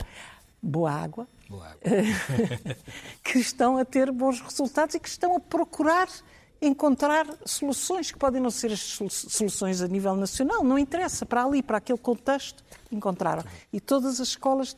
[0.62, 2.76] boa água, Boa água.
[3.22, 6.08] que estão a ter bons resultados e que estão a procurar
[6.66, 11.62] encontrar soluções que podem não ser as soluções a nível nacional, não interessa, para ali,
[11.62, 13.44] para aquele contexto, encontraram.
[13.72, 14.76] E todas as escolas,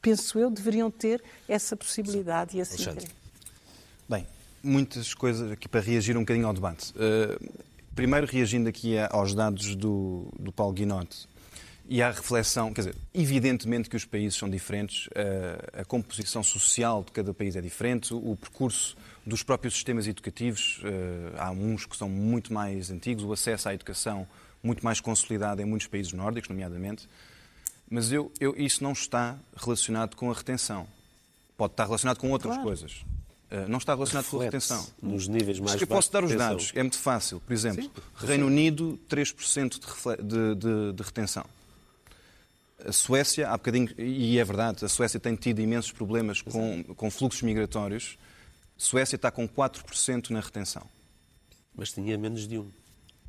[0.00, 3.08] penso eu, deveriam ter essa possibilidade e assim Alexandre.
[4.08, 4.26] Bem,
[4.62, 6.92] muitas coisas aqui para reagir um bocadinho ao debate.
[6.92, 7.64] Uh,
[7.94, 11.28] primeiro, reagindo aqui aos dados do, do Paulo Guinote,
[11.88, 15.08] e há reflexão, quer dizer, evidentemente que os países são diferentes,
[15.74, 18.96] a, a composição social de cada país é diferente, o percurso
[19.26, 23.74] dos próprios sistemas educativos, eh, há uns que são muito mais antigos, o acesso à
[23.74, 24.26] educação
[24.62, 27.08] muito mais consolidado em muitos países nórdicos, nomeadamente,
[27.90, 30.86] mas eu, eu, isso não está relacionado com a retenção.
[31.56, 32.66] Pode estar relacionado com outras Claro.
[32.68, 33.04] coisas.
[33.50, 34.86] Eh, não está relacionado com a retenção.
[35.02, 37.40] Nos níveis mais Mas eu posso dar os dados, é muito fácil.
[37.40, 41.44] Por exemplo, Reino Unido, 3% de, refle- de, de, de retenção.
[42.84, 47.10] A Suécia, há bocadinho, e é verdade, a Suécia tem tido imensos problemas com, com
[47.10, 48.18] fluxos migratórios.
[48.76, 50.82] Suécia está com 4% na retenção.
[51.74, 52.70] Mas tinha menos de um.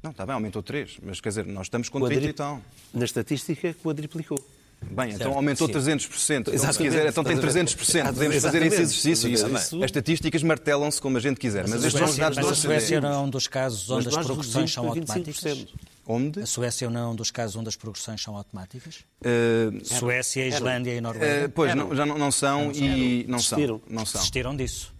[0.03, 2.61] Não, está bem, aumentou 3, mas quer dizer, nós estamos com Quadri- 30 e tal.
[2.93, 4.37] Na estatística, quadriplicou.
[4.79, 5.73] Bem, então Certo, aumentou sim.
[5.73, 6.39] 300%.
[6.41, 6.77] Então, se Exatamente.
[6.77, 7.65] quiser, então tem Estás a ver?
[7.65, 8.13] 300%.
[8.13, 9.29] Podemos fazer esse exercício.
[9.31, 11.63] Mas Isso- isso- As estatísticas martelam-se como a gente quiser.
[11.67, 13.47] Mas, a estes são os Suécia, dados mas da a Suécia não é um dos
[13.47, 15.35] casos Mas onde as progressões são automáticas?
[15.43, 15.67] 25%.
[16.05, 16.39] Onde?
[16.41, 18.99] A Suécia não é um dos casos onde as progressões são automáticas?
[19.23, 23.57] Eh, Suécia, Islândia e eh, Noruega pois, não, já não, não são e não são.
[23.57, 23.81] Desistiram.
[23.89, 24.19] Não são.
[24.21, 24.93] desistiram disso.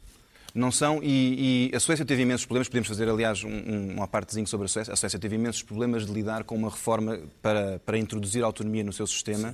[0.57, 2.67] Não são, e, e a Suécia teve imensos problemas.
[2.67, 4.91] Podemos fazer, aliás, um, um, uma partezinha sobre a Suécia.
[4.91, 8.91] A Suécia teve imensos problemas de lidar com uma reforma para, para introduzir autonomia no
[8.91, 9.53] seu sistema,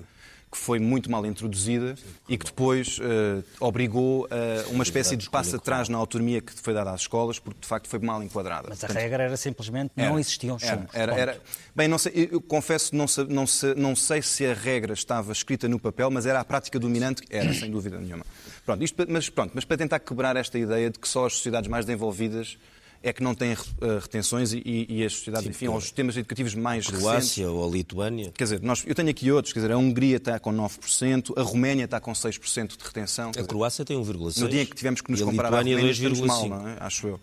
[0.53, 1.95] que foi muito mal introduzida
[2.29, 6.75] e que depois eh, obrigou a uma espécie de passo atrás na autonomia que foi
[6.75, 8.67] dada às escolas, porque de facto foi mal enquadrada.
[8.69, 10.91] Mas a Portanto, regra era simplesmente não era, existiam era, chumos.
[10.93, 11.41] era, era.
[11.75, 14.93] Bem, não sei, eu confesso que não, sei- não sei, não sei se a regra
[14.93, 18.23] estava escrita no papel, mas era a prática dominante, era, sem dúvida nenhuma.
[18.63, 21.67] Pronto, isto, mas, pronto, mas para tentar quebrar esta ideia de que só as sociedades
[21.67, 22.57] mais desenvolvidas
[23.03, 26.55] é que não têm eh, retenções e, e as sociedades, enfim, ou os sistemas educativos
[26.55, 27.03] mais recentes.
[27.03, 28.31] Croácia ou a Lituânia.
[28.35, 31.41] Quer dizer, nós, eu tenho aqui outros, quer dizer, a Hungria está com 9%, a
[31.41, 33.29] Roménia está com 6% de retenção.
[33.29, 34.39] A dizer, Croácia tem 1,6.
[34.39, 36.43] no dia em que tivemos que nos e a comparar à Lituânia Roménia, estamos mal,
[36.45, 36.49] 2,5.
[36.49, 36.77] não é?
[36.79, 37.19] Acho eu.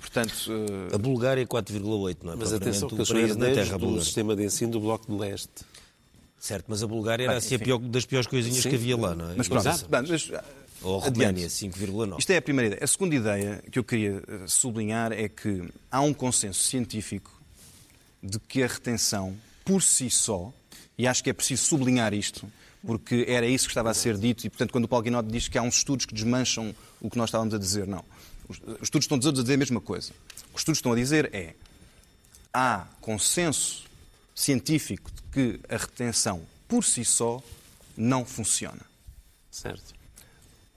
[0.00, 0.34] Portanto,
[0.90, 2.36] eh, A Bulgária 4,8, não é?
[2.36, 4.04] Mas atenção, que eles paraíso na terra do búlgara.
[4.04, 5.50] sistema de ensino do Bloco de Leste.
[6.38, 8.70] Certo, mas a Bulgária era Bem, assim a pior, das piores coisinhas Sim.
[8.70, 9.34] que havia lá, não é?
[9.36, 10.30] mas pronto, mas,
[10.82, 10.98] Ou.
[10.98, 12.18] Roménia, 5,9.
[12.18, 12.84] Isto é a primeira ideia.
[12.84, 17.38] A segunda ideia que eu queria eh, sublinhar é que há um consenso científico
[18.22, 20.52] de que a retenção, por si só,
[20.96, 22.50] e acho que é preciso sublinhar isto,
[22.84, 25.48] porque era isso que estava a ser dito, e portanto, quando o Paulo Guinot diz
[25.48, 28.04] que há uns estudos que desmancham o que nós estávamos a dizer, não.
[28.48, 30.10] Os, os estudos estão todos a dizer a mesma coisa.
[30.10, 31.54] O que os estudos estão a dizer é
[32.52, 33.84] há consenso
[34.34, 37.42] científico de que a retenção, por si só,
[37.96, 38.80] não funciona.
[39.50, 39.94] Certo.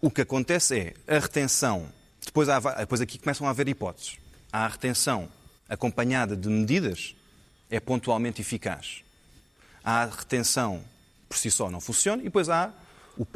[0.01, 0.77] O que acontece
[1.07, 1.87] é a retenção.
[2.25, 4.17] Depois, há, depois aqui começam a haver hipóteses.
[4.51, 5.29] Há a retenção
[5.69, 7.15] acompanhada de medidas,
[7.69, 9.03] é pontualmente eficaz.
[9.83, 10.81] Há a retenção
[11.29, 12.73] por si só não funciona, e depois há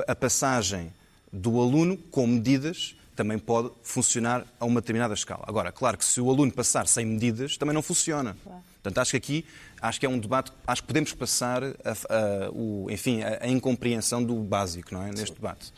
[0.07, 0.91] a passagem
[1.31, 5.45] do aluno com medidas também pode funcionar a uma determinada escala.
[5.47, 8.35] Agora, claro que se o aluno passar sem medidas, também não funciona.
[8.83, 9.45] Portanto, acho que aqui
[9.81, 13.47] acho que é um debate, acho que podemos passar a, a- o, enfim, a, a
[13.47, 15.11] incompreensão do básico não é?
[15.11, 15.71] neste debate.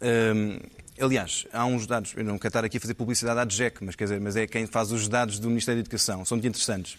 [0.00, 0.58] Hum,
[1.00, 3.96] aliás, há uns dados, eu não quero estar aqui a fazer publicidade à DGEC, mas,
[3.96, 6.98] quer dizer, mas é quem faz os dados do Ministério da Educação, são muito interessantes.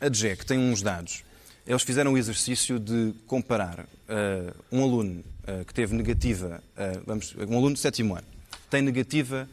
[0.00, 1.24] A DGEC tem uns dados.
[1.66, 7.34] Eles fizeram o exercício de comparar ah, um aluno ah, que teve negativa, ah, vamos,
[7.36, 8.26] um aluno de sétimo ano,
[8.70, 9.48] tem negativa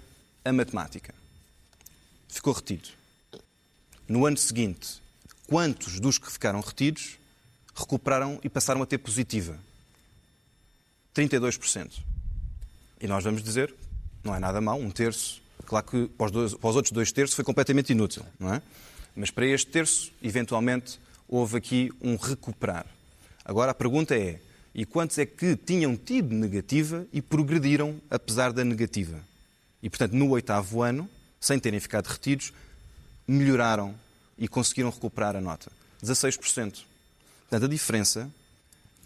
[0.46, 1.14] a matemática.
[2.28, 2.90] Ficou retido.
[4.08, 5.02] No ano seguinte,
[5.48, 7.18] quantos dos que ficaram retidos
[7.76, 9.58] recuperaram e passaram a ter positiva?
[11.16, 12.13] 32%.
[13.04, 13.76] E nós vamos dizer,
[14.24, 15.42] não é nada mau, um terço.
[15.66, 18.62] Claro que para os, dois- para os outros dois terços foi completamente inútil, não é?
[19.16, 22.86] Mas para este terço, eventualmente, houve aqui um recuperar.
[23.46, 24.40] Agora a pergunta é:
[24.74, 29.20] e quantos é que tinham tido negativa e progrediram apesar da negativa?
[29.82, 31.10] E portanto, no oitavo ano,
[31.42, 32.54] sem terem ficado retidos,
[33.28, 33.94] melhoraram
[34.38, 35.70] e conseguiram recuperar a nota.
[36.02, 36.84] 16%.
[37.50, 38.32] Portanto, a diferença,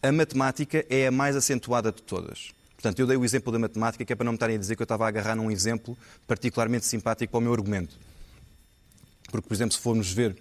[0.01, 2.51] a matemática é a mais acentuada de todas.
[2.77, 4.75] Portanto, eu dei o exemplo da matemática, que é para não me estarem a dizer
[4.75, 5.97] que eu estava a agarrar num exemplo
[6.27, 7.97] particularmente simpático para o meu argumento.
[9.31, 10.37] Porque, por exemplo, se formos ver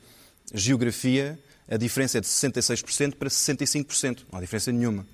[0.55, 4.25] geografia, a diferença é de 66% para 65%.
[4.31, 5.07] Não há diferença nenhuma.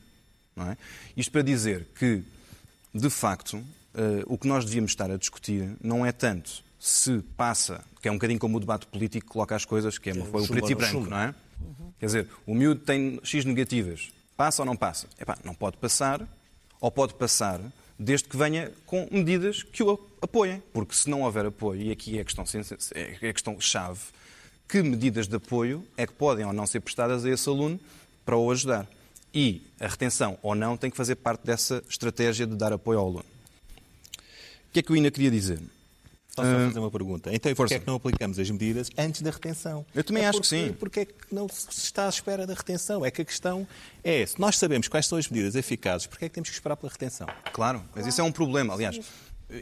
[0.54, 0.76] Não é?
[1.16, 2.22] Isto para dizer que,
[2.94, 3.62] de facto,
[3.94, 8.10] eh, o que nós devíamos estar a discutir não é tanto se passa, que é
[8.10, 10.48] um bocadinho como o debate político que coloca as coisas, que é, uma- foi o
[10.48, 11.34] preto e branco, não é?
[12.00, 14.10] Quer dizer, o miúdo tem X negativas.
[14.36, 15.06] Passa ou não passa?
[15.18, 16.20] Epá, não pode passar,
[16.82, 17.60] ou pode passar,
[17.96, 20.60] desde que venha com medidas que o apoiem.
[20.72, 22.44] Porque se não houver apoio, e aqui é a questão,
[22.94, 24.00] é a questão chave,
[24.68, 27.78] que medidas de apoio é que podem ou não ser prestadas a esse aluno
[28.24, 28.88] para o ajudar?
[29.32, 33.06] E a retenção ou não tem que fazer parte dessa estratégia de dar apoio ao
[33.06, 33.24] aluno.
[34.68, 35.60] O que é que eu ainda queria dizer?
[36.34, 37.30] Só, só fazer uma pergunta.
[37.34, 39.84] Então, e porquê é que não aplicamos as medidas antes da retenção?
[39.94, 40.72] Eu também É acho que porque- sim.
[40.72, 43.04] Porquê é que não se está à espera da retenção?
[43.04, 43.66] É que a questão
[44.02, 46.76] é, se nós sabemos quais são as medidas eficazes, porquê é que temos que esperar
[46.76, 47.26] pela retenção?
[47.52, 48.72] Claro, mas isso é um problema.
[48.72, 48.98] Aliás,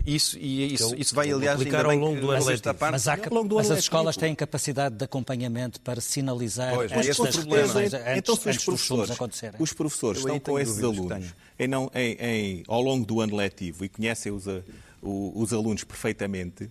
[0.07, 2.75] isso, e isso, isso vai, aliás, aplicar ao longo que do ano letivo.
[2.75, 3.19] parte- Mas, há,
[3.53, 8.37] mas as escolas têm capacidade de acompanhamento para sinalizar Pois, estas é retenções antes, então,
[8.37, 9.57] se os antes estudos professores, acontecerem.
[9.61, 13.35] os professores estão com esses que alunos em não- em- em- ao longo do ano
[13.35, 14.63] letivo e conhecem os, a-
[15.03, 16.71] o- os alunos perfeitamente,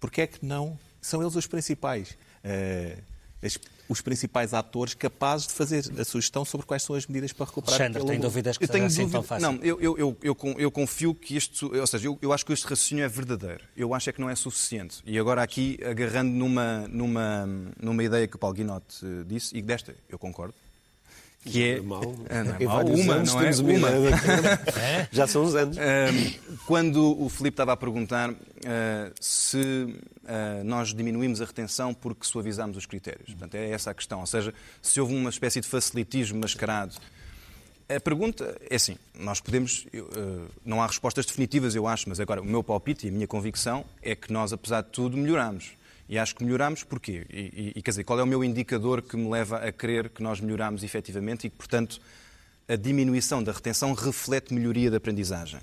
[0.00, 2.98] porque é que não são eles os principais, eh,
[3.42, 3.58] as-
[3.88, 7.80] os principais atores capazes de fazer a sugestão sobre quais são as medidas para recuperar
[7.80, 9.18] Alexandre, tem dúvidas que Eu tenho assim dúvida.
[9.18, 9.50] tão fácil?
[9.52, 11.74] Não, eu, eu, eu, eu confio que isto.
[11.74, 13.64] Ou seja, eu, eu acho que este raciocínio é verdadeiro.
[13.76, 14.98] Eu acho é que não é suficiente.
[15.06, 17.46] E agora, aqui, agarrando numa, numa,
[17.80, 20.52] numa ideia que o Paulo Guinote eh, disse, e desta eu concordo,
[21.50, 21.80] que é.
[21.80, 22.14] Mal.
[22.30, 22.76] Ah, não é Em mau.
[22.76, 23.42] vários uma, anos não é?
[23.42, 25.76] temos uma ideia da- Já são uns anos.
[25.78, 28.30] Ahm, quando o Filipe estava a perguntar
[28.66, 29.94] ah, se
[30.26, 33.28] ah, nós diminuímos a retenção porque suavizámos os critérios.
[33.30, 34.20] Portanto, é essa a questão.
[34.20, 36.94] Ou seja, se houve uma espécie de facilitismo mascarado.
[37.90, 42.20] A pergunta é assim, nós podemos, eu, ah, não há respostas definitivas, eu acho, mas
[42.20, 45.70] agora o meu palpite e a minha convicção é que nós, apesar de tudo, melhoramos.
[46.08, 47.26] E acho que melhoramos porquê?
[47.30, 50.22] E, e- quer dizer, qual é o meu indicador que me leva a crer que
[50.22, 52.00] nós melhoramos efetivamente e que, portanto,
[52.66, 55.60] a diminuição da retenção reflete melhoria da aprendizagem.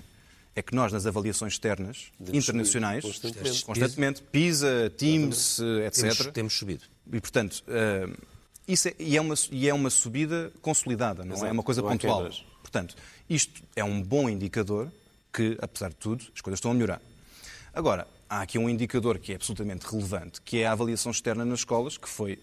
[0.54, 3.64] É que nós, nas avaliações externas, Devemos internacionais, constantemente.
[3.64, 6.00] constantemente, PISA, Teams, eh, etc.
[6.02, 6.84] Temos, temos subido.
[7.12, 8.08] E, portanto, eh,
[8.66, 11.82] isso é, e, é uma, e é uma subida consolidada, não é Exato, uma coisa
[11.82, 12.30] pontual.
[12.62, 12.96] Portanto,
[13.28, 14.90] isto é um bom indicador
[15.32, 17.02] que, apesar de tudo, as coisas estão a melhorar.
[17.74, 21.60] Agora, há aqui um indicador que é absolutamente relevante, que é a avaliação externa nas
[21.60, 22.38] escolas, que foi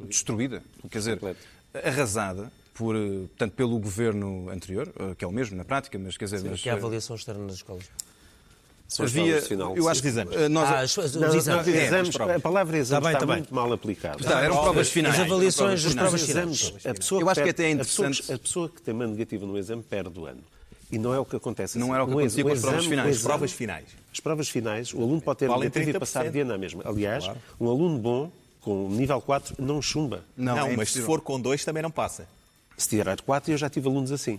[0.00, 1.20] destruída, quer dizer,
[1.84, 6.16] arrasada por, eh, portanto, pelo governo anterior, eh, que é o mesmo na prática, mas
[6.16, 6.48] quer dizer...
[6.48, 7.84] mas, Que é a avaliação externa nas escolas.
[8.98, 9.42] Havia,
[9.76, 11.68] eu acho que eh, nós, Ah, as- os Não, não, exames.
[11.68, 13.36] É, exames, a palavra exame Tá bem, está tá bem.
[13.36, 14.24] muito mal aplicada.
[14.24, 15.14] Tá, eram provas finais.
[15.14, 16.58] As avaliações, as Eram provas finais.
[16.62, 18.80] exames, a pessoa Eu acho que até é a pessoa interessante- que- A pessoa que
[18.80, 20.42] tem uma negativa no exame perde o ano.
[20.90, 21.78] E não é o que acontece.
[21.78, 21.94] Não assim.
[21.94, 23.08] era o que Um acontecia com as provas exame- finais.
[23.16, 23.84] exame- provas finais.
[24.12, 26.00] As provas finais, o aluno pode ter Valem negativo e 30%.
[26.00, 26.82] passar de ano na mesma.
[26.86, 27.30] Aliás,
[27.60, 28.30] um aluno bom,
[28.60, 30.24] com nível 4, não chumba.
[30.36, 32.26] Não, Não, é mas se for com dois também não passa.
[32.76, 34.38] Se tirar 4, eu já tive alunos assim.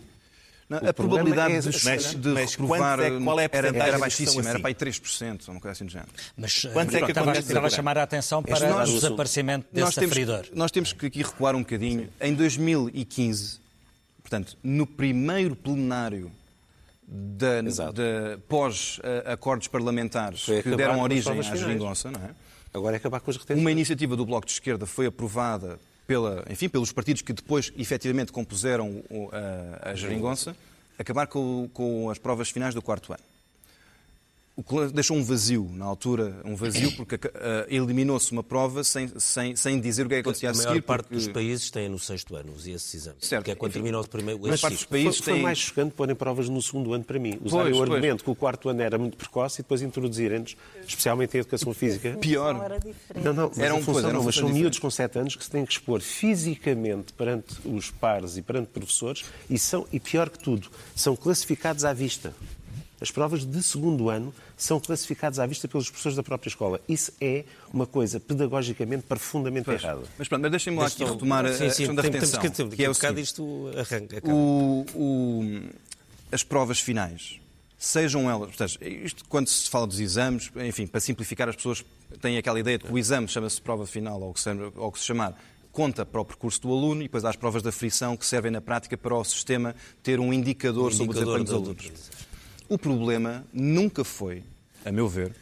[0.69, 3.67] Não, a problema probabilidade é- de, mas- de mas reprovar é- qual é a era,
[3.75, 4.61] era baixíssima, são era assim?
[4.61, 6.11] para aí 3%, ou uma coisa assim do género.
[6.37, 9.65] Mas Quantos é que estava, estava a chamar a atenção para é o o desaparecimento
[9.73, 10.45] Nós desse temos, aferidor.
[10.53, 12.07] nós temos que aqui recuar um bocadinho.
[12.21, 13.59] Em 2015,
[14.21, 16.31] portanto, no primeiro plenário
[17.67, 17.93] Exato.
[17.93, 22.29] da- pós-acordos parlamentares Foi que deram origem à geringonça, não é?
[22.73, 23.59] Agora é acabar com as retenções.
[23.61, 28.31] Uma iniciativa do Bloco de Esquerda foi aprovada pela, enfim, pelos partidos que depois efetivamente
[28.31, 29.03] compuseram
[29.83, 30.55] a, a geringonça,
[30.97, 33.23] acabar com, com as provas finais do quarto ano.
[34.59, 39.09] O que deixou um vazio na altura, um vazio porque ah, eliminou-se uma prova sem,
[39.17, 40.81] sem, sem dizer o que é que acontecia A a maior seguir.
[40.81, 43.25] parte porque- dos países tem no sexto ano os- esses exames.
[43.25, 43.45] Certo.
[43.45, 43.79] Que é quando Enfim.
[43.79, 46.61] termina o primeiro Mas parte dos países Foi, foi têm- mais chocante porem provas no
[46.61, 47.39] segundo ano para mim.
[47.41, 47.89] Usarem Pois, o pois.
[47.89, 52.17] argumento que o quarto ano era muito precoce e depois introduzirem-nos, especialmente em educação física.
[52.19, 52.53] Pior.
[52.55, 53.23] Não era diferente.
[53.23, 55.43] Não, não, Era a um- função pois, era mas são miúdos com 7 anos que
[55.45, 60.29] se têm que expor fisicamente perante os pares e perante professores e são, e pior
[60.29, 62.33] que tudo, são classificados à vista.
[63.01, 66.81] As provas de segundo ano são classificadas à vista pelos professores da própria escola.
[66.87, 69.81] Isso é uma coisa pedagogicamente profundamente Pois.
[69.83, 70.01] errada.
[70.17, 72.39] Mas pronto, mas deixem-me lá aqui retomar a, a Sim, sim, questão da tem- retenção.
[72.41, 73.25] Temos que, temos que é o bocado seguinte.
[73.27, 74.21] isto arranca.
[74.29, 75.69] O- o-
[76.31, 77.39] as provas finais,
[77.77, 81.83] sejam elas, portanto, isto quando se fala dos exames, enfim, para simplificar, as pessoas
[82.21, 84.87] têm aquela ideia de que o exame chama-se prova final, ou o que se, ou
[84.87, 85.39] o que se chamar,
[85.71, 88.51] conta para o percurso do aluno e depois há as provas da frição que servem
[88.51, 89.73] na prática para o sistema
[90.03, 92.09] ter um indicador, sobre o indicador desempenho dos alunos.
[92.69, 94.43] O problema nunca foi,
[94.85, 95.35] a meu ver,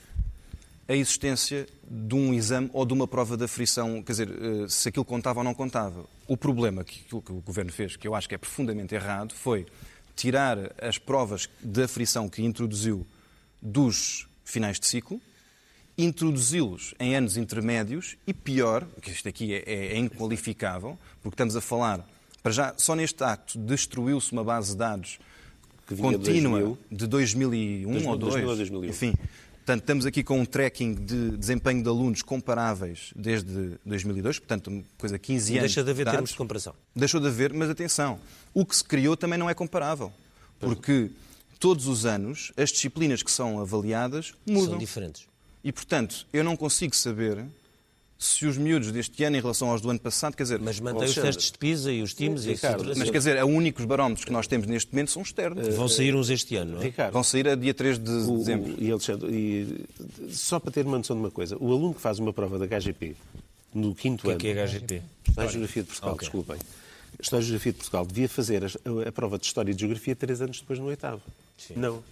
[0.88, 4.88] a existência de um exame ou de uma prova da frição, quer dizer, eh, se
[4.88, 6.06] aquilo contava ou não contava.
[6.26, 9.66] O problema que, que o Governo fez, que eu acho que é profundamente errado, foi
[10.16, 13.06] tirar as provas da frição que introduziu
[13.62, 15.22] dos finais de ciclo,
[15.98, 21.56] introduzi-los em anos intermédios e pior, que isto aqui é, é- é inqualificável, porque estamos
[21.58, 22.08] a falar,
[22.42, 25.20] para já, só neste acto destruiu-se uma base de dados
[25.88, 26.78] Que vinha de contínua 2000.
[26.92, 28.36] de 2001 ou 2000 2.
[28.44, 28.90] a 2001.
[28.90, 29.14] Enfim,
[29.56, 35.18] portanto, estamos aqui com um tracking de desempenho de alunos comparáveis desde 2002, portanto, coisa
[35.18, 35.62] 15 anos.
[35.62, 36.18] Deixa de haver dados.
[36.18, 36.74] termos de comparação.
[36.94, 38.20] Deixou de haver, mas atenção,
[38.54, 40.12] o que se criou também não é comparável,
[40.60, 41.10] porque
[41.58, 44.72] todos os anos as disciplinas que são avaliadas mudam.
[44.72, 45.26] São diferentes.
[45.64, 47.46] E, portanto, eu não consigo saber
[48.20, 51.04] se os miúdos deste ano em relação aos do ano passado, quer dizer, Mas mantém
[51.08, 54.26] os testes de PISA e os times e Ricardo, mas quer dizer, os únicos barómetros
[54.26, 55.68] que nós temos neste momento são externos.
[55.76, 56.86] Vão sair uns este ano, não é?
[56.86, 58.74] Ricardo, Vão sair a dia 3 de o- dezembro.
[58.76, 59.86] o- e, Alexandre, e
[60.34, 62.66] só para ter uma noção de uma coisa, o aluno que faz uma prova da
[62.66, 63.16] HGP
[63.74, 65.02] no quinto O ano, que é que é HGP?
[65.28, 66.20] História e Geografia de Portugal, Ok.
[66.26, 66.58] desculpem.
[67.22, 70.16] História e Geografia de Portugal devia fazer a, a prova de História e de Geografia
[70.16, 71.22] três anos depois no oitavo.
[71.76, 72.04] Não,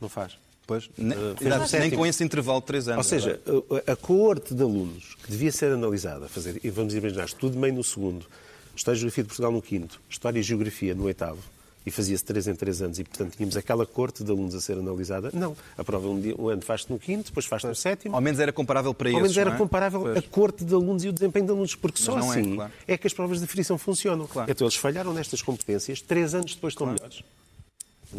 [0.00, 0.32] não faz.
[0.66, 3.06] Pois, nem, Uh, exato, nem com esse intervalo de 3 Ou anos.
[3.06, 3.40] seja,
[3.86, 7.74] a, a coorte de alunos que devia ser analisada, fazer, e vamos imaginar, tudo meio
[7.74, 8.26] no segundo,
[8.74, 11.38] História e Geografia de Portugal no quinto, História e Geografia no oitavo,
[11.86, 14.76] e fazia-se três em três anos, e portanto tínhamos aquela coorte de alunos a ser
[14.76, 15.30] analisada.
[15.32, 18.16] Não, a prova um, dia, um ano faz-se no quinto, depois faz-se no sétimo.
[18.16, 19.56] Ao menos era comparável para Ao esses, menos era é?
[19.56, 20.16] comparável Pois.
[20.18, 22.72] a corte de alunos e o desempenho de alunos, porque só é, assim claro.
[22.88, 24.26] é que as provas de frição funcionam.
[24.26, 24.50] Claro.
[24.50, 27.22] Então eles falharam nestas competências, três anos depois estão melhores.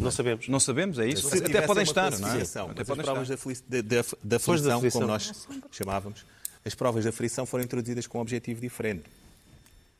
[0.00, 0.48] Não sabemos.
[0.48, 1.28] Não sabemos, é isso?
[1.28, 2.42] Se Até podem estar, não é?
[2.42, 3.34] Até podem provas estar.
[3.34, 5.00] da, felici- da, da, da Depois da aflição, aflição.
[5.00, 6.24] como nós chamávamos,
[6.64, 9.04] as provas da frição foram introduzidas com um objetivo diferente.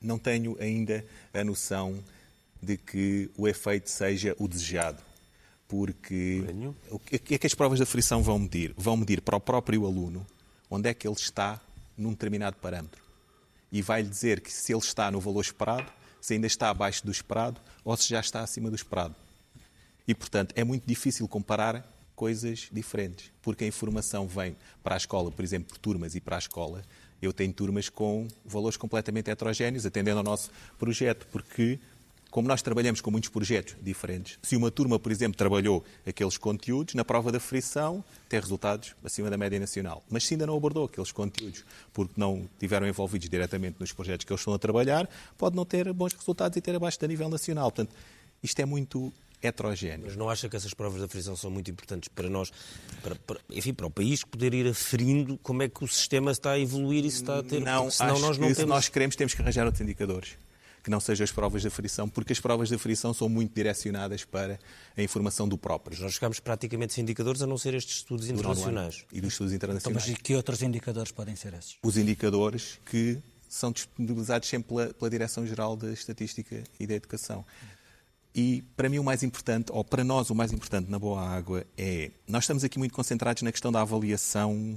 [0.00, 1.98] Não tenho ainda a noção
[2.62, 4.98] de que o efeito seja o desejado.
[5.66, 6.74] Porque Tenho.
[6.90, 8.72] o que o que é que as provas da frição vão medir?
[8.76, 10.26] Vão medir para o próprio aluno
[10.70, 11.60] onde é que ele está
[11.96, 13.02] num determinado parâmetro.
[13.70, 15.86] E vai-lhe dizer que se ele está no valor esperado,
[16.20, 19.14] se ainda está abaixo do esperado ou se já está acima do esperado.
[20.08, 21.86] E, portanto, é muito difícil comparar
[22.16, 26.36] coisas diferentes, porque a informação vem para a escola, por exemplo, por turmas e para
[26.36, 26.82] a escola.
[27.20, 31.78] Eu tenho turmas com valores completamente heterogéneos, atendendo ao nosso projeto, porque,
[32.30, 36.94] como nós trabalhamos com muitos projetos diferentes, se uma turma, por exemplo, trabalhou aqueles conteúdos,
[36.94, 40.02] na prova da frição tem resultados acima da média nacional.
[40.08, 44.32] Mas se ainda não abordou aqueles conteúdos, porque não tiveram envolvidos diretamente nos projetos que
[44.32, 47.70] eles estão a trabalhar, pode não ter bons resultados e ter abaixo da nível nacional.
[47.70, 47.94] Portanto,
[48.42, 49.12] isto é muito
[49.42, 50.06] heterogéneo.
[50.06, 52.50] Mas não acha que essas provas da frição são muito importantes para nós,
[53.02, 56.52] para, para- enfim, para o país poder ir aferindo como é que o sistema está
[56.52, 57.60] a evoluir e se está a ter...
[57.60, 58.56] Não, senão acho nós não que temos...
[58.58, 60.36] se nós queremos, temos que arranjar outros indicadores.
[60.82, 64.24] Que não sejam as provas da frição, porque as provas da frição são muito direcionadas
[64.24, 64.58] para
[64.96, 66.00] a informação do próprio.
[66.00, 69.04] Nós ficamos praticamente sem indicadores a não ser estes estudos internacionais.
[69.12, 70.06] E dos estudos Então, internacionais.
[70.08, 71.76] mas e que outros indicadores podem ser esses?
[71.82, 73.18] Os indicadores que
[73.48, 77.44] são disponibilizados sempre pela, pela Direção-Geral da Estatística e da Educação.
[78.34, 81.66] E para mim o mais importante, ou para nós o mais importante na Boa Água
[81.76, 84.76] é, nós estamos aqui muito concentrados na questão da avaliação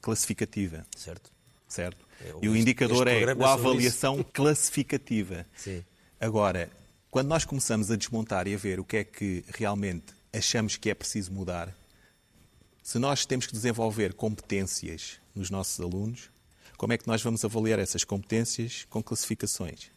[0.00, 0.86] classificativa.
[0.96, 1.30] Certo?
[1.68, 2.06] certo?
[2.20, 5.46] É, e o indicador é a é sobre avaliação classificativa.
[5.56, 5.84] Sim.
[6.20, 6.70] Agora,
[7.10, 10.90] quando nós começamos a desmontar e a ver o que é que realmente achamos que
[10.90, 11.74] é preciso mudar,
[12.82, 16.30] se nós temos que desenvolver competências nos nossos alunos,
[16.76, 19.90] como é que nós vamos avaliar essas competências com classificações?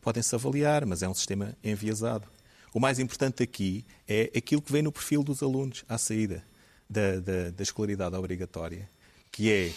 [0.00, 2.26] Podem-se avaliar, mas é um sistema enviesado.
[2.72, 6.44] O mais importante aqui é aquilo que vem no perfil dos alunos à saída
[6.88, 8.88] da, da, da escolaridade obrigatória,
[9.30, 9.72] que é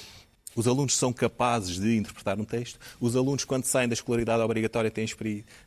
[0.56, 4.92] os alunos são capazes de interpretar um texto, os alunos, quando saem da escolaridade obrigatória,
[4.92, 5.08] têm,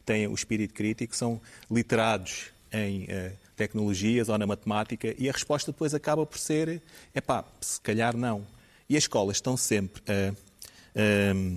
[0.05, 5.73] têm o espírito crítico, são literados em eh, tecnologias ou na matemática, e a resposta
[5.73, 6.81] depois acaba por ser:
[7.15, 8.47] epá, se calhar não.
[8.89, 10.33] E as escolas estão sempre a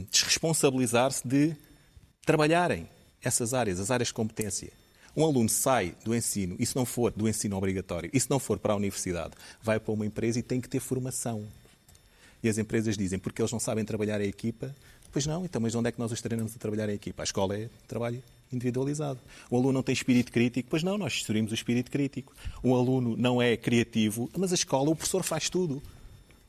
[0.09, 1.55] desresponsabilizar-se de
[2.29, 2.87] trabalharem
[3.23, 4.71] essas áreas, as áreas de competência.
[5.17, 8.37] Um aluno sai do ensino, e se não for do ensino obrigatório, e se não
[8.37, 11.43] for para a universidade, vai para uma empresa e tem que ter formação.
[12.43, 14.75] E as empresas dizem, porque eles não sabem trabalhar a equipa,
[15.11, 17.23] pois não, então, mas onde é que nós os treinamos a trabalhar a equipa?
[17.23, 18.21] A escola é trabalho
[18.53, 19.19] individualizado.
[19.49, 22.31] O aluno não tem espírito crítico, pois não, nós instruímos o espírito crítico.
[22.61, 25.81] O aluno não é criativo, mas a escola, o professor faz tudo.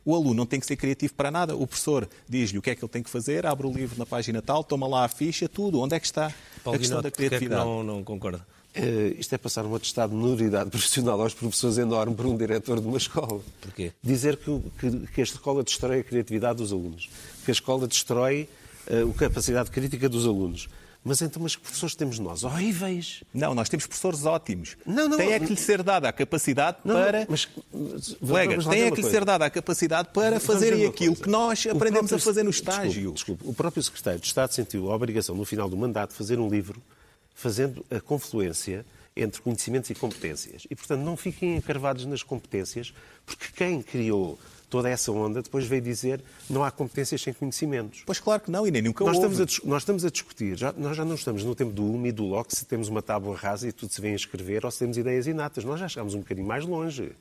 [0.05, 1.55] O aluno não tem que ser criativo para nada.
[1.55, 4.07] O professor diz-lhe o que é que ele tem que fazer, abre o livro na
[4.07, 5.81] página tal, toma lá a ficha, tudo.
[5.81, 6.33] Onde é que está
[6.65, 7.65] Paulo a questão Guinoto, da porque é que criatividade?
[7.65, 8.47] não, não concorda?
[8.75, 12.81] Eh, isto é passar um atestado de minoridade profissional aos professores enorme para um diretor
[12.81, 13.41] de uma escola.
[13.61, 13.93] Porquê?
[14.03, 17.11] Dizer que, que, que a escola destrói a criatividade dos alunos,
[17.45, 18.49] que a escola destrói
[18.87, 20.69] eh, a capacidade crítica dos alunos.
[21.03, 22.45] Mas então, mas que professores temos nós?
[22.45, 23.25] Horríveis!
[23.33, 24.77] Não, nós temos professores ótimos.
[24.85, 25.47] Não, não, tem é não.
[25.47, 27.27] que lhe ser dada a capacidade Não, para.
[27.29, 31.13] mas, mas, Colegas, tem é que lhe ser dada a capacidade para Vamos fazerem aquilo
[31.15, 31.23] coisa.
[31.23, 33.13] que nós aprendemos a próprio- fazer no desculpe, estágio.
[33.13, 36.39] Desculpe, o próprio secretário de Estado sentiu a obrigação, no final do mandato, de fazer
[36.39, 36.81] um livro
[37.35, 38.85] fazendo a confluência
[39.17, 40.67] entre conhecimentos e competências.
[40.71, 42.93] E, portanto, não fiquem encarvados nas competências,
[43.25, 44.39] porque quem criou
[44.71, 48.03] toda essa onda depois veio dizer não há competências sem conhecimentos.
[48.07, 49.33] Pois claro que não, e nem nunca Nós houve.
[49.33, 52.09] estamos, a, nós estamos a discutir, já, nós já não estamos no tempo do UME
[52.09, 54.71] e do LOC, se temos uma tábua rasa e tudo se vem a escrever, ou
[54.71, 55.65] se temos ideias inatas.
[55.65, 57.13] Nós já chegámos um bocadinho mais longe.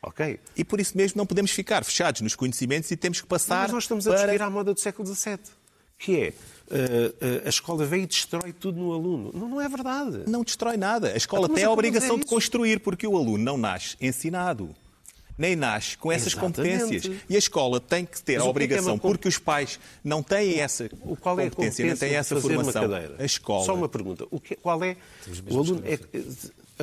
[0.00, 0.38] Ok?
[0.56, 3.72] E por isso mesmo não podemos ficar fechados nos conhecimentos e temos que passar Mas
[3.72, 4.20] nós estamos a para...
[4.20, 5.38] discutir à moda do século XVII,
[5.98, 6.32] que é
[6.70, 9.30] eh, eh, a escola veio e destrói tudo no aluno.
[9.34, 10.24] Não, não é verdade.
[10.26, 11.12] Não destrói nada.
[11.12, 12.34] A escola Mas tem a obrigação mas é de isso.
[12.34, 14.74] construir, porque o aluno não nasce ensinado.
[15.36, 16.80] Nem nasce com essas Exatamente.
[16.80, 17.20] competências.
[17.28, 19.80] E a escola tem que ter Mas a é é obrigação, com- porque os pais
[20.04, 22.82] não têm essa O qual é a competência, competência têm de essa fazer formação.
[22.84, 23.16] uma cadeira?
[23.18, 23.64] A escola.
[23.64, 24.26] Só uma pergunta.
[24.30, 24.96] O que, qual é...
[25.50, 25.98] O aluno é,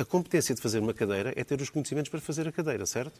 [0.00, 3.12] a competência de fazer uma cadeira é ter os conhecimentos para fazer a cadeira, certo?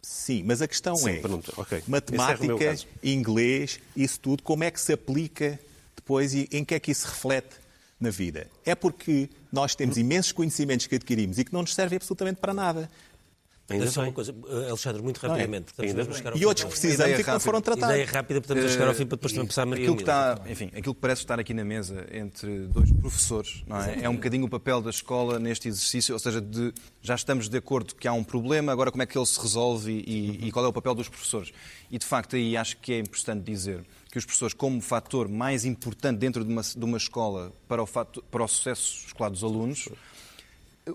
[0.00, 1.78] Sim, mas a questão Sim, é pronto, ok.
[1.78, 2.86] Esse é matemática, caso.
[3.02, 5.58] inglês, isso tudo, como é que se aplica
[5.94, 7.54] depois e em que é que isso reflete
[8.00, 8.48] na vida?
[8.64, 12.52] É porque nós temos imensos conhecimentos que adquirimos e que não nos servem absolutamente para
[12.52, 12.90] nada.
[13.72, 14.14] Ainda Só uma bem.
[14.14, 15.64] coisa, eh, Alexandre, muito rapidamente.
[15.64, 17.60] Portanto, Ainda estamos a chegar ao E outros que precisamos Ideia e que não foram
[17.60, 17.94] tratados.
[17.94, 20.02] Ideia rápida, portanto, a chegar ao fim para depois também passar a Maria Aquilo que,
[20.02, 24.02] está, enfim, aquilo que parece estar aqui na mesa entre dois professores não é?
[24.02, 27.56] é um bocadinho o papel da escola neste exercício, ou seja, de, já estamos de
[27.56, 30.64] acordo que há um problema, agora como é que ele se resolve e, e qual
[30.64, 31.52] é o papel dos professores.
[31.90, 35.64] E de facto aí acho que é importante dizer que os professores, como fator mais
[35.64, 39.42] importante dentro de uma, de uma escola para o, fator, para o sucesso escolar dos
[39.42, 39.88] alunos,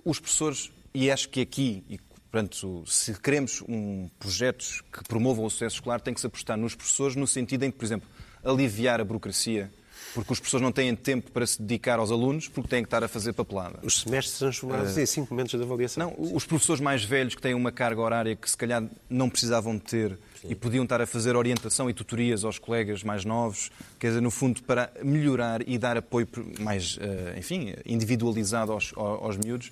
[0.06, 2.00] os professores, e acho que aqui, e,
[2.38, 6.76] portanto, se queremos um, projetos que promovam o sucesso escolar, tem que se apostar nos
[6.76, 8.08] professores no sentido em que, por exemplo,
[8.44, 9.72] aliviar a burocracia,
[10.14, 13.04] porque os professores não têm tempo para se dedicar aos alunos, porque têm que estar
[13.04, 13.80] a fazer papelada.
[13.82, 16.16] Os semestres transformados em cinco momentos de avaliação.
[16.16, 19.76] Não, os professores mais velhos que têm uma carga horária que se calhar não precisavam
[19.76, 24.10] de ter e podiam estar a fazer orientação e tutorias aos colegas mais novos, quer
[24.10, 26.28] dizer, no fundo, para melhorar e dar apoio
[26.60, 29.72] mais, eh, enfim, individualizado aos, aos, aos miúdos,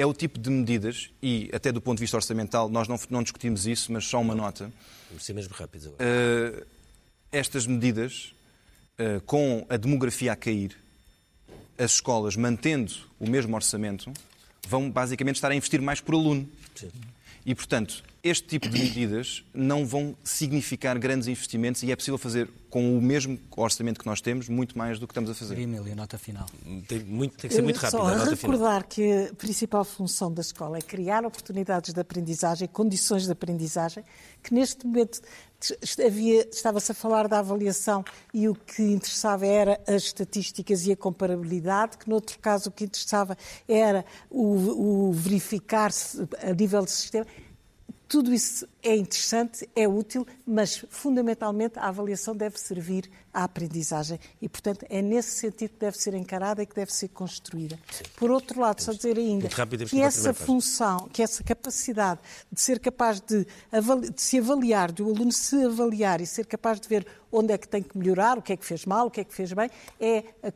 [0.00, 3.22] é o tipo de medidas, e até do ponto de vista orçamental, nós não, não
[3.22, 4.72] discutimos isso, mas só uma nota.
[5.10, 6.02] Vamos ser mesmo rápidos agora.
[6.02, 6.66] Uh,
[7.30, 8.32] estas medidas,
[8.98, 10.74] uh, com a demografia a cair,
[11.76, 14.10] as escolas mantendo o mesmo orçamento,
[14.66, 16.48] vão basicamente estar a investir mais por aluno.
[17.44, 22.50] E, portanto, este tipo de medidas não vão significar grandes investimentos e é possível fazer
[22.68, 25.58] com o mesmo orçamento que nós temos muito mais do que estamos a fazer.
[25.58, 26.46] Emília, nota final.
[26.86, 27.98] Tem, muito, tem que ser muito rápido.
[27.98, 28.52] Só a nota final.
[28.52, 34.04] recordar que a principal função da escola é criar oportunidades de aprendizagem, condições de aprendizagem,
[34.42, 35.20] que neste momento
[36.06, 40.96] havia, estava-se a falar da avaliação e o que interessava era as estatísticas e a
[40.96, 46.90] comparabilidade, que noutro caso o que interessava era o, o verificar se a nível de
[46.90, 47.26] sistema.
[48.10, 54.48] Tudo isso é interessante, é útil, mas fundamentalmente a avaliação deve servir à aprendizagem e,
[54.48, 57.78] portanto, é nesse sentido que deve ser encarada e que deve ser construída.
[58.16, 62.20] Por outro lado, só dizer ainda rápido, que essa função, que essa capacidade
[62.50, 66.80] de ser capaz de, de se avaliar, de o aluno se avaliar e ser capaz
[66.80, 69.10] de ver onde é que tem que melhorar, o que é que fez mal, o
[69.10, 69.70] que é que fez bem,
[70.00, 70.52] é a,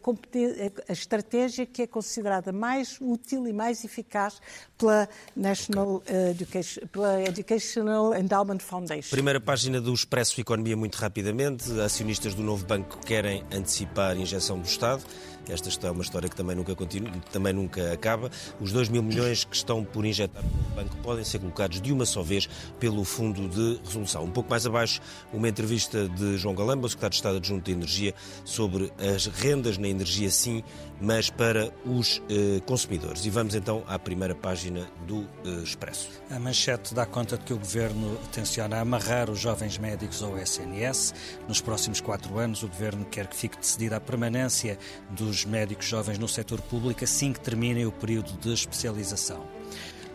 [0.89, 4.41] a estratégia que é considerada mais útil e mais eficaz
[4.77, 9.11] pela National eh, Education, pela Educational Endowment Foundation.
[9.11, 11.71] Primeira página do Expresso Economia, muito rapidamente.
[11.81, 15.03] Acionistas do novo banco querem antecipar a injeção do Estado.
[15.49, 18.31] Esta é uma história que também nunca continua, também nunca acaba.
[18.61, 22.07] Os 2 mil milhões que estão por injetar no banco podem ser colocados de uma
[22.07, 24.25] só vez pelo Fundo de Resolução.
[24.25, 25.01] Um pouco mais abaixo,
[25.33, 28.15] uma entrevista de João Galamba, secretário de Estado adjunto de Energia,
[28.45, 30.63] sobre as rendas na energia, sim,
[31.01, 33.25] mas para os eh, consumidores.
[33.25, 36.09] E vamos então à primeira página do eh, Expresso.
[36.31, 41.15] A manchete dá conta de que o Governo tenciona amarrar os jovens médicos ao SNS.
[41.49, 44.79] Nos próximos quatro anos, o Governo quer que fique decidida a permanência
[45.11, 49.43] dos médicos jovens no setor público assim que terminem o período de especialização.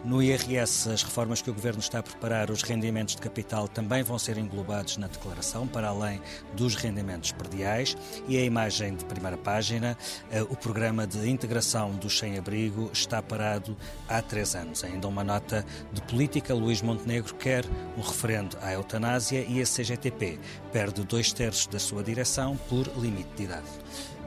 [0.03, 4.01] No IRS, as reformas que o Governo está a preparar, os rendimentos de capital também
[4.01, 6.21] vão ser englobados na declaração, para além
[6.53, 7.97] dos rendimentos perdiais.
[8.25, 9.97] E a imagem de primeira página,
[10.31, 13.75] eh, o programa de integração dos sem-abrigo está parado
[14.07, 14.85] há três anos.
[14.85, 17.65] Ainda uma nota de política, Luís Montenegro quer
[17.97, 20.39] um referendo à eutanásia e a CGTP
[20.71, 23.67] perde dois terços da sua direção por limite de idade.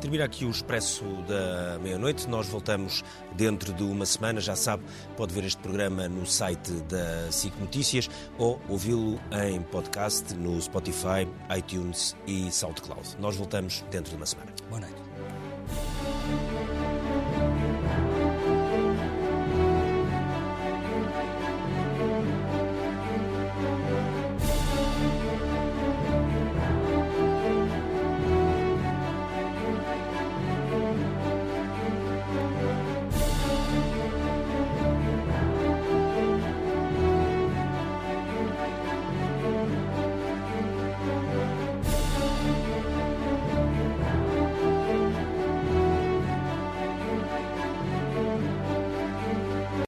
[0.03, 2.29] Termina aqui o Expresso da Meia-Noite.
[2.29, 3.05] Nós voltamos
[3.37, 4.41] dentro de uma semana.
[4.41, 4.83] Já sabe,
[5.17, 11.29] pode ver este programa no site da SIC Notícias ou ouvi-lo em podcast no Spotify,
[11.57, 13.17] iTunes e SoundCloud.
[13.21, 14.51] Nós voltamos dentro de uma semana.
[14.69, 15.02] Boa noite.